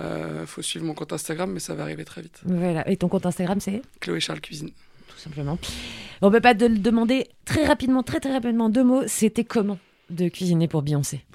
Euh, 0.00 0.46
faut 0.46 0.62
suivre 0.62 0.84
mon 0.84 0.94
compte 0.94 1.12
Instagram 1.12 1.50
mais 1.52 1.60
ça 1.60 1.74
va 1.74 1.82
arriver 1.82 2.04
très 2.04 2.22
vite. 2.22 2.40
Voilà. 2.44 2.88
Et 2.88 2.96
ton 2.96 3.08
compte 3.08 3.26
Instagram, 3.26 3.58
c'est? 3.60 3.82
Chloé 4.00 4.20
Charles 4.20 4.40
Cuisine. 4.40 4.70
Tout 5.18 5.24
simplement. 5.24 5.58
On 6.22 6.30
peut 6.30 6.40
pas 6.40 6.54
le 6.54 6.78
demander 6.78 7.26
très 7.44 7.66
rapidement, 7.66 8.02
très 8.02 8.20
très 8.20 8.32
rapidement, 8.32 8.68
deux 8.68 8.84
mots. 8.84 9.02
C'était 9.06 9.44
comment 9.44 9.78
de 10.10 10.28
cuisiner 10.28 10.68
pour 10.68 10.82
Beyoncé? 10.82 11.24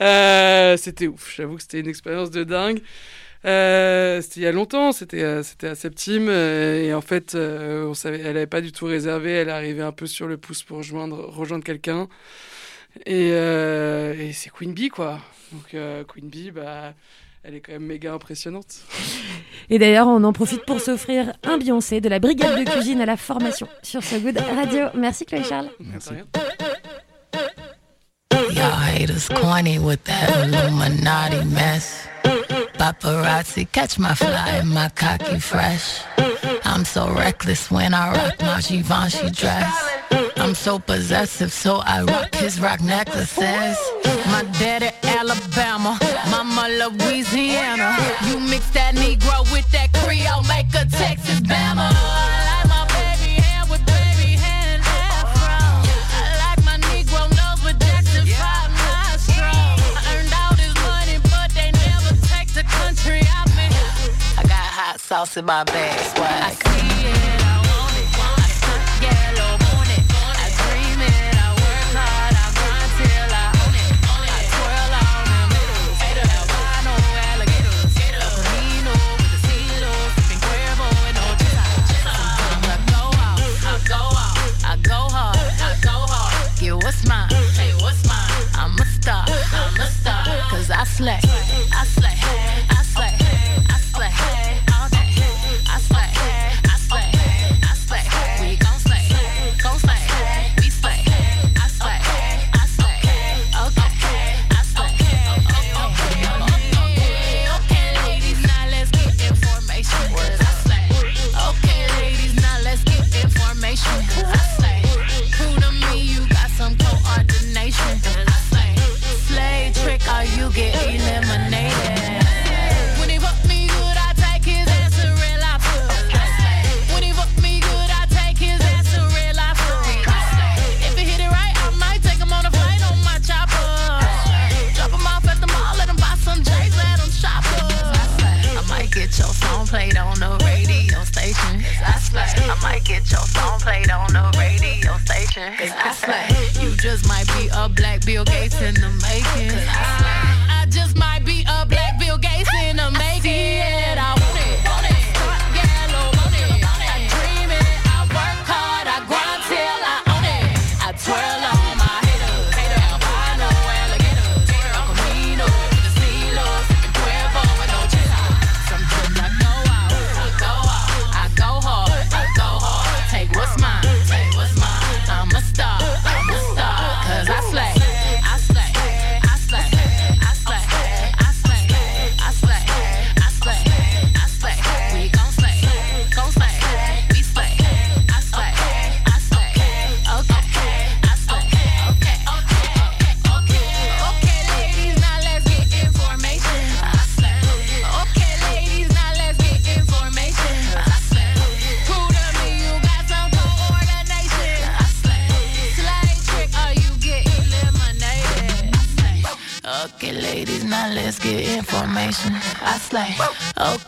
Euh, 0.00 0.76
c'était 0.78 1.06
ouf, 1.06 1.34
j'avoue 1.36 1.56
que 1.56 1.62
c'était 1.62 1.78
une 1.80 1.88
expérience 1.88 2.30
de 2.30 2.42
dingue. 2.44 2.80
Euh, 3.44 4.20
c'était 4.20 4.40
il 4.40 4.42
y 4.44 4.46
a 4.46 4.52
longtemps, 4.52 4.90
c'était 4.90 5.22
euh, 5.22 5.42
c'était 5.42 5.68
à 5.68 5.74
Septime 5.74 6.28
et 6.28 6.92
en 6.94 7.00
fait 7.00 7.36
on 7.36 7.94
savait, 7.94 8.20
elle 8.20 8.36
avait 8.36 8.46
pas 8.46 8.60
du 8.60 8.72
tout 8.72 8.86
réservé, 8.86 9.30
elle 9.32 9.50
arrivée 9.50 9.82
un 9.82 9.92
peu 9.92 10.06
sur 10.06 10.26
le 10.26 10.38
pouce 10.38 10.62
pour 10.62 10.78
rejoindre 10.78 11.16
rejoindre 11.28 11.62
quelqu'un 11.62 12.08
et, 13.06 13.28
et 13.28 14.32
c'est 14.32 14.50
Queen 14.50 14.72
Bee 14.72 14.88
quoi. 14.88 15.20
Donc 15.52 15.76
Queen 16.08 16.28
Bee, 16.28 16.50
bah 16.50 16.94
elle 17.44 17.56
est 17.56 17.60
quand 17.60 17.72
même 17.72 17.86
méga 17.86 18.12
impressionnante. 18.12 18.82
Et 19.68 19.78
d'ailleurs, 19.78 20.06
on 20.06 20.22
en 20.24 20.32
profite 20.32 20.64
pour 20.64 20.80
s'offrir 20.80 21.32
un 21.42 21.58
Beyoncé 21.58 22.00
de 22.00 22.08
la 22.08 22.18
brigade 22.18 22.58
de 22.58 22.70
cuisine 22.70 23.00
à 23.00 23.06
la 23.06 23.16
formation 23.16 23.68
sur 23.82 24.02
So 24.02 24.18
Good 24.20 24.38
Radio. 24.38 24.86
Merci 24.94 25.24
Chloé 25.24 25.42
Charles. 25.42 25.70
Merci. 25.80 26.10
Y'all 28.54 28.70
haters 28.70 29.28
corny 29.28 29.78
with 29.78 30.02
that 30.04 30.28
Illuminati 30.44 31.44
mess. 31.46 32.06
Paparazzi 32.78 33.70
catch 33.72 33.98
my 33.98 34.14
fly 34.14 34.60
and 34.60 34.70
my 34.70 34.88
cocky 34.94 35.38
fresh. 35.38 36.02
I'm 36.64 36.84
so 36.84 37.08
reckless 37.12 37.70
when 37.70 37.94
I 37.94 38.12
rock 38.12 38.40
my 38.40 38.60
Givenchy 38.60 39.30
dress. 39.30 39.72
I'm 40.36 40.54
so 40.54 40.78
possessive, 40.78 41.52
so 41.52 41.80
I 41.84 42.02
rock 42.02 42.34
his 42.34 42.60
rock 42.60 42.80
necklaces. 42.80 43.78
My 44.26 44.44
daddy 44.58 44.90
Alabama, 45.22 45.96
mama 46.30 46.66
Louisiana. 46.68 47.96
You 48.26 48.40
mix 48.40 48.68
that 48.70 48.96
Negro 48.96 49.46
with 49.52 49.70
that 49.70 49.92
Creole, 50.02 50.42
make 50.50 50.66
a 50.74 50.84
Texas 50.90 51.38
Bama. 51.46 51.86
I 51.86 52.42
like 52.50 52.66
my 52.66 52.82
baby 52.90 53.38
hair 53.38 53.62
with 53.70 53.86
baby 53.86 54.34
afro. 54.34 55.62
I 56.18 56.34
like 56.42 56.64
my 56.66 56.76
Negro 56.90 57.30
nose 57.38 57.62
with 57.62 57.78
Jackson 57.78 58.26
5 58.26 58.34
nostrils. 58.82 59.94
I 59.94 60.02
earned 60.10 60.34
all 60.42 60.58
this 60.58 60.74
money, 60.82 61.18
but 61.30 61.54
they 61.54 61.70
never 61.70 62.18
take 62.26 62.50
the 62.58 62.64
country. 62.66 63.22
I 63.22 64.42
got 64.42 64.66
hot 64.74 64.98
sauce 64.98 65.36
in 65.36 65.44
my 65.44 65.62
bag, 65.62 66.00
swag. 66.16 66.42
I 66.42 66.50
see 66.50 67.06
it, 67.06 67.41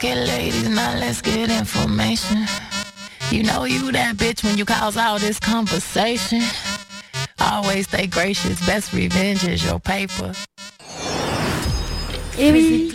okay, 0.04 0.26
ladies, 0.26 0.68
now 0.68 0.94
let's 0.98 1.22
get 1.22 1.50
information. 1.50 2.46
You 3.30 3.42
know 3.42 3.64
you 3.64 3.90
that 3.92 4.16
bitch 4.16 4.44
when 4.44 4.58
you 4.58 4.64
cause 4.64 4.96
all 4.96 5.18
this 5.18 5.40
conversation. 5.40 6.42
Always 7.40 7.88
stay 7.88 8.06
gracious, 8.06 8.64
best 8.66 8.92
revenge 8.92 9.44
is 9.44 9.64
your 9.64 9.80
paper. 9.80 10.34
Et 12.36 12.52
oui. 12.52 12.93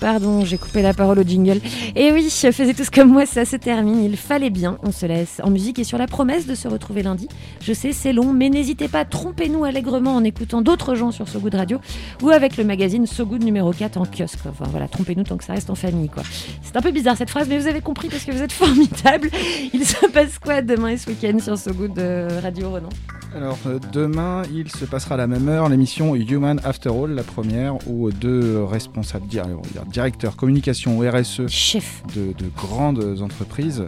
Pardon, 0.00 0.44
j'ai 0.44 0.58
coupé 0.58 0.82
la 0.82 0.94
parole 0.94 1.18
au 1.18 1.22
jingle. 1.22 1.60
Et 1.94 2.12
oui, 2.12 2.28
faisais 2.30 2.74
tous 2.74 2.90
comme 2.90 3.10
moi, 3.10 3.26
ça 3.26 3.44
se 3.44 3.56
termine. 3.56 4.02
Il 4.04 4.16
fallait 4.16 4.50
bien. 4.50 4.78
On 4.82 4.92
se 4.92 5.06
laisse 5.06 5.40
en 5.42 5.50
musique 5.50 5.78
et 5.78 5.84
sur 5.84 5.98
la 5.98 6.06
promesse 6.06 6.46
de 6.46 6.54
se 6.54 6.68
retrouver 6.68 7.02
lundi. 7.02 7.28
Je 7.60 7.72
sais, 7.72 7.92
c'est 7.92 8.12
long, 8.12 8.32
mais 8.32 8.48
n'hésitez 8.48 8.88
pas, 8.88 9.04
trompez-nous 9.04 9.64
allègrement 9.64 10.14
en 10.14 10.24
écoutant 10.24 10.62
d'autres 10.62 10.94
gens 10.94 11.10
sur 11.10 11.28
So 11.28 11.38
Good 11.40 11.54
Radio 11.54 11.80
ou 12.22 12.30
avec 12.30 12.56
le 12.56 12.64
magazine 12.64 13.06
So 13.06 13.26
Good 13.26 13.44
numéro 13.44 13.72
4 13.72 13.96
en 13.98 14.06
kiosque. 14.06 14.40
Enfin 14.48 14.66
voilà, 14.70 14.88
trompez-nous 14.88 15.24
tant 15.24 15.36
que 15.36 15.44
ça 15.44 15.52
reste 15.52 15.70
en 15.70 15.74
famille, 15.74 16.08
quoi. 16.08 16.22
C'est 16.62 16.76
un 16.76 16.82
peu 16.82 16.90
bizarre 16.90 17.16
cette 17.16 17.30
phrase, 17.30 17.48
mais 17.48 17.58
vous 17.58 17.66
avez 17.66 17.80
compris 17.80 18.08
parce 18.08 18.24
que 18.24 18.32
vous 18.32 18.42
êtes 18.42 18.52
formidables. 18.58 19.30
Il 19.72 19.84
se 19.84 20.06
passe 20.06 20.38
quoi 20.38 20.62
demain 20.62 20.88
et 20.88 20.96
ce 20.96 21.10
week-end 21.10 21.38
sur 21.38 21.56
So 21.58 21.72
Good 21.72 21.98
euh, 21.98 22.40
Radio, 22.42 22.70
Renan? 22.70 22.88
Alors 23.34 23.58
euh, 23.66 23.78
demain, 23.92 24.42
il 24.52 24.70
se 24.70 24.84
passera 24.84 25.14
à 25.14 25.18
la 25.18 25.26
même 25.26 25.48
heure 25.48 25.68
l'émission 25.68 26.14
Human 26.16 26.60
After 26.64 26.88
All, 26.90 27.10
la 27.10 27.22
première, 27.22 27.76
où 27.88 28.10
deux 28.10 28.62
responsables, 28.64 29.26
dire, 29.26 29.46
directeurs 29.92 30.34
communication 30.36 30.98
ou 30.98 31.08
RSE 31.08 31.46
Chef. 31.46 32.02
de, 32.16 32.32
de 32.32 32.48
grandes 32.56 33.20
entreprises 33.20 33.84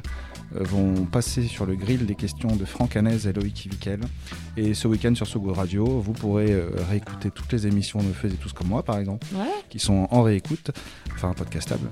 euh, 0.56 0.62
vont 0.64 1.06
passer 1.06 1.42
sur 1.44 1.64
le 1.64 1.74
grill 1.74 2.04
des 2.06 2.14
questions 2.16 2.54
de 2.54 2.64
Franck 2.64 2.96
Hanez 2.96 3.26
et 3.26 3.32
Loïc 3.32 3.66
Vikel. 3.70 4.00
Et 4.56 4.74
ce 4.74 4.86
week-end 4.88 5.14
sur 5.14 5.26
Sogo 5.26 5.52
Radio, 5.54 5.86
vous 5.86 6.12
pourrez 6.12 6.52
euh, 6.52 6.68
réécouter 6.90 7.30
toutes 7.30 7.52
les 7.52 7.66
émissions 7.66 8.00
de 8.00 8.12
Faisez 8.12 8.36
tous 8.36 8.52
comme 8.52 8.68
moi, 8.68 8.82
par 8.82 8.98
exemple, 8.98 9.26
Ouais. 9.34 9.46
qui 9.70 9.78
sont 9.78 10.06
en 10.10 10.22
réécoute, 10.22 10.70
enfin 11.14 11.32
podcastable. 11.32 11.88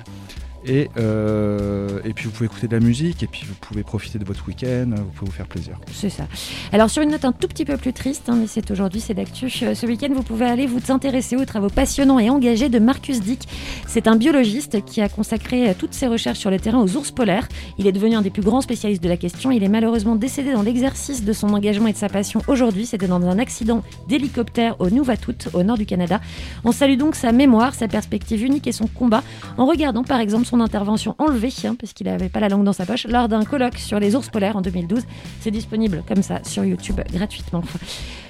Et, 0.66 0.90
euh, 0.98 2.00
et 2.04 2.12
puis 2.12 2.26
vous 2.26 2.32
pouvez 2.32 2.46
écouter 2.46 2.66
de 2.68 2.74
la 2.76 2.80
musique, 2.84 3.22
et 3.22 3.26
puis 3.26 3.44
vous 3.46 3.54
pouvez 3.54 3.82
profiter 3.82 4.18
de 4.18 4.24
votre 4.24 4.46
week-end, 4.48 4.90
vous 4.96 5.04
pouvez 5.14 5.30
vous 5.30 5.36
faire 5.36 5.46
plaisir. 5.46 5.78
C'est 5.92 6.10
ça. 6.10 6.26
Alors 6.72 6.90
sur 6.90 7.02
une 7.02 7.10
note 7.10 7.24
un 7.24 7.32
tout 7.32 7.48
petit 7.48 7.64
peu 7.64 7.76
plus 7.76 7.92
triste, 7.92 8.28
hein, 8.28 8.36
mais 8.40 8.46
c'est 8.46 8.70
aujourd'hui, 8.70 9.00
c'est 9.00 9.14
d'actu. 9.14 9.46
euh, 9.62 9.74
Ce 9.74 9.86
week-end, 9.86 10.08
vous 10.12 10.22
pouvez 10.22 10.46
aller 10.46 10.66
vous 10.66 10.80
intéresser 10.90 11.36
aux 11.36 11.44
travaux 11.44 11.68
passionnants 11.68 12.18
et 12.18 12.28
engagés 12.28 12.68
de 12.68 12.78
Marcus 12.78 13.20
Dick. 13.20 13.48
C'est 13.86 14.08
un 14.08 14.16
biologiste 14.16 14.84
qui 14.84 15.00
a 15.00 15.08
consacré 15.08 15.70
euh, 15.70 15.74
toutes 15.78 15.94
ses 15.94 16.06
recherches 16.08 16.38
sur 16.38 16.50
le 16.50 16.58
terrain 16.58 16.80
aux 16.80 16.96
ours 16.96 17.12
polaires. 17.12 17.48
Il 17.78 17.86
est 17.86 17.92
devenu 17.92 18.16
un 18.16 18.22
des 18.22 18.30
plus 18.30 18.42
grands 18.42 18.60
spécialistes 18.60 19.02
de 19.02 19.08
la 19.08 19.16
question. 19.16 19.50
Il 19.50 19.62
est 19.62 19.68
malheureusement 19.68 20.16
décédé 20.16 20.52
dans 20.52 20.62
l'exercice 20.62 21.24
de 21.24 21.32
son 21.32 21.48
engagement 21.54 21.86
et 21.86 21.92
de 21.92 21.96
sa 21.98 22.08
passion 22.08 22.42
aujourd'hui. 22.48 22.86
C'était 22.86 23.06
dans 23.06 23.22
un 23.24 23.38
accident 23.38 23.82
d'hélicoptère 24.08 24.74
au 24.80 24.90
Nunavut, 24.90 25.48
au 25.54 25.62
nord 25.62 25.78
du 25.78 25.86
Canada. 25.86 26.20
On 26.64 26.72
salue 26.72 26.96
donc 26.96 27.14
sa 27.14 27.30
mémoire, 27.32 27.74
sa 27.74 27.86
perspective 27.86 28.42
unique 28.42 28.66
et 28.66 28.72
son 28.72 28.86
combat 28.88 29.22
en 29.56 29.66
regardant 29.66 30.02
par 30.02 30.20
exemple 30.20 30.46
son 30.48 30.60
intervention 30.60 31.14
enlevée, 31.18 31.52
hein, 31.64 31.76
parce 31.78 31.92
qu'il 31.92 32.06
n'avait 32.06 32.28
pas 32.28 32.40
la 32.40 32.48
langue 32.48 32.64
dans 32.64 32.72
sa 32.72 32.86
poche, 32.86 33.06
lors 33.06 33.28
d'un 33.28 33.44
colloque 33.44 33.78
sur 33.78 34.00
les 34.00 34.16
ours 34.16 34.28
polaires 34.28 34.56
en 34.56 34.62
2012. 34.62 35.02
C'est 35.40 35.50
disponible 35.50 36.02
comme 36.08 36.22
ça 36.22 36.42
sur 36.44 36.64
YouTube 36.64 37.00
gratuitement. 37.12 37.62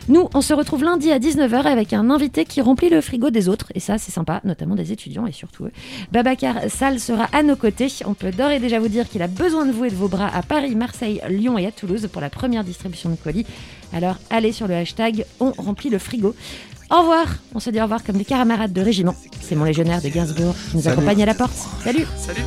Nous, 0.08 0.26
on 0.34 0.40
se 0.40 0.54
retrouve 0.54 0.84
lundi 0.84 1.12
à 1.12 1.18
19h 1.18 1.66
avec 1.66 1.92
un 1.92 2.08
invité 2.08 2.46
qui 2.46 2.62
remplit 2.62 2.88
le 2.88 3.02
frigo 3.02 3.28
des 3.28 3.48
autres, 3.48 3.66
et 3.74 3.80
ça 3.80 3.98
c'est 3.98 4.10
sympa, 4.10 4.40
notamment 4.42 4.74
des 4.74 4.90
étudiants 4.90 5.26
et 5.26 5.32
surtout 5.32 5.66
eux. 5.66 5.72
Babacar 6.12 6.70
Sall 6.70 6.98
sera 6.98 7.24
à 7.32 7.42
nos 7.42 7.56
côtés. 7.56 7.88
On 8.06 8.14
peut 8.14 8.30
d'ores 8.30 8.50
et 8.52 8.58
déjà 8.58 8.80
vous 8.80 8.88
dire 8.88 9.08
qu'il 9.08 9.22
a 9.22 9.28
besoin 9.28 9.66
de 9.66 9.70
vous 9.70 9.84
et 9.84 9.90
de 9.90 9.94
vos 9.94 10.08
bras 10.08 10.30
à 10.34 10.42
Paris, 10.42 10.74
Marseille, 10.74 11.20
Lyon 11.28 11.58
et 11.58 11.66
à 11.66 11.72
Toulouse 11.72 12.08
pour 12.10 12.22
la 12.22 12.30
première 12.30 12.64
distribution 12.64 13.10
de 13.10 13.16
colis. 13.16 13.44
Alors 13.92 14.16
allez 14.30 14.52
sur 14.52 14.66
le 14.66 14.74
hashtag 14.74 15.24
On 15.40 15.52
remplit 15.52 15.90
le 15.90 15.98
frigo. 15.98 16.34
Au 16.90 17.00
revoir, 17.00 17.26
on 17.54 17.60
se 17.60 17.68
dit 17.70 17.78
au 17.80 17.82
revoir 17.82 18.02
comme 18.02 18.16
des 18.16 18.24
camarades 18.24 18.72
de 18.72 18.80
régiment. 18.80 19.14
C'est 19.42 19.54
mon 19.54 19.64
légionnaire 19.64 20.00
de 20.00 20.08
Gainsbourg 20.08 20.54
qui 20.70 20.76
nous 20.76 20.82
Salut. 20.82 20.96
accompagne 20.96 21.22
à 21.22 21.26
la 21.26 21.34
porte. 21.34 21.52
Salut 21.84 22.06
Salut. 22.16 22.42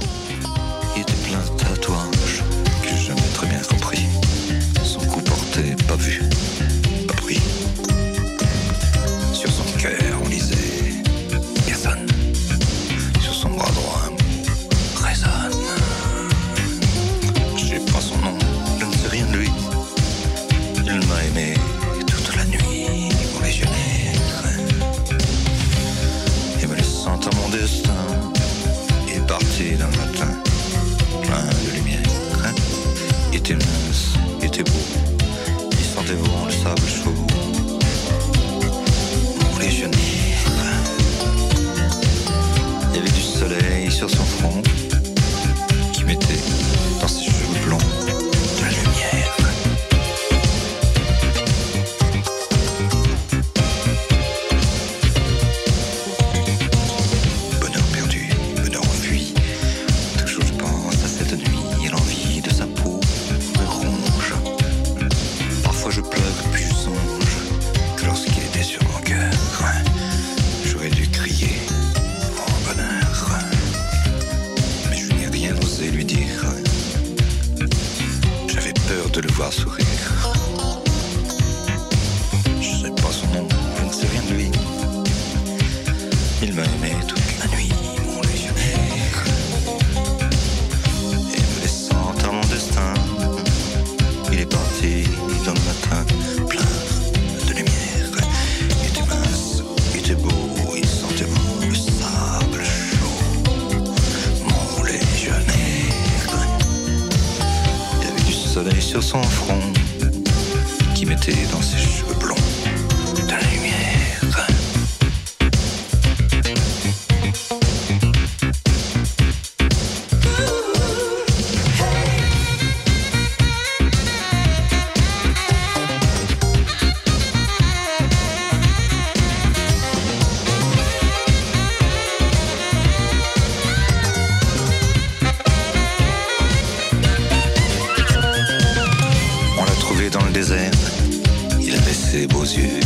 Il 141.60 141.74
avait 141.74 141.94
ses 141.94 142.28
beaux 142.28 142.44
yeux 142.44 142.80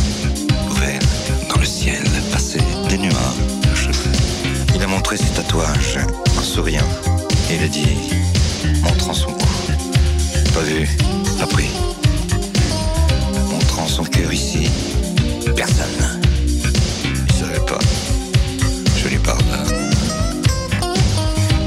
ouverts. 0.70 1.00
Dans 1.48 1.60
le 1.60 1.66
ciel 1.66 2.02
passaient 2.32 2.58
des 2.88 2.98
nuages. 2.98 3.90
Il 4.74 4.82
a 4.82 4.86
montré 4.86 5.16
ses 5.16 5.30
tatouages 5.30 5.98
en 6.38 6.42
souriant. 6.42 6.88
Il 7.50 7.62
a 7.62 7.68
dit, 7.68 7.96
montrant 8.82 9.14
son 9.14 9.32
cou. 9.32 9.46
Pas 10.54 10.60
vu, 10.60 10.88
pas. 11.38 11.46
Montrant 13.50 13.86
son 13.86 14.04
cœur 14.04 14.32
ici. 14.32 14.68
Personne. 15.54 16.20
Il 17.28 17.32
savait 17.32 17.64
pas. 17.66 17.78
Je 18.96 19.08
lui 19.08 19.18
pardonne. 19.18 19.90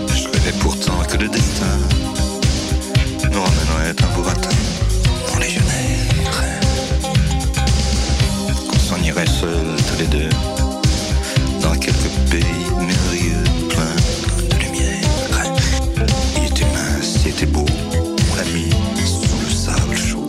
Je 0.07 0.27
rêvais 0.27 0.57
pourtant 0.59 0.99
que 1.09 1.17
le 1.17 1.27
destin 1.29 1.77
nous 3.31 3.41
ramènerait 3.41 3.95
un 4.03 4.15
beau 4.15 4.23
matin 4.23 4.49
Seuls 9.25 9.49
tous 9.87 9.99
les 9.99 10.07
deux 10.07 10.29
dans 11.61 11.73
quelques 11.73 12.09
pays 12.29 12.41
merveilleux, 12.79 13.43
plein 13.69 13.95
de 14.49 14.63
lumière. 14.63 15.03
Il 16.37 16.45
était 16.45 16.65
mince, 16.65 17.19
il 17.25 17.31
était 17.31 17.45
beau, 17.45 17.65
on 18.31 18.35
l'a 18.35 18.43
mis 18.45 18.69
sous 19.05 19.37
le 19.43 19.49
sable 19.49 19.95
chaud. 19.95 20.25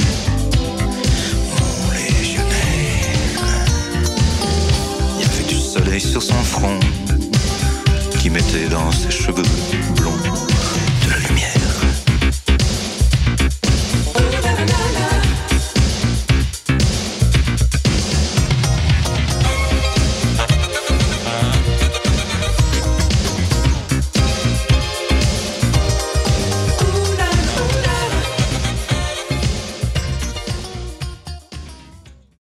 Mon 1.58 1.92
légionnaire. 1.92 3.14
Il 5.16 5.22
y 5.22 5.24
avait 5.24 5.48
du 5.48 5.56
soleil 5.56 6.00
sur 6.00 6.22
son 6.22 6.42
front 6.42 6.78
qui 8.18 8.28
mettait 8.28 8.68
dans 8.68 8.90
ses 8.90 9.10
cheveux 9.10 9.44
blonds. 9.96 10.49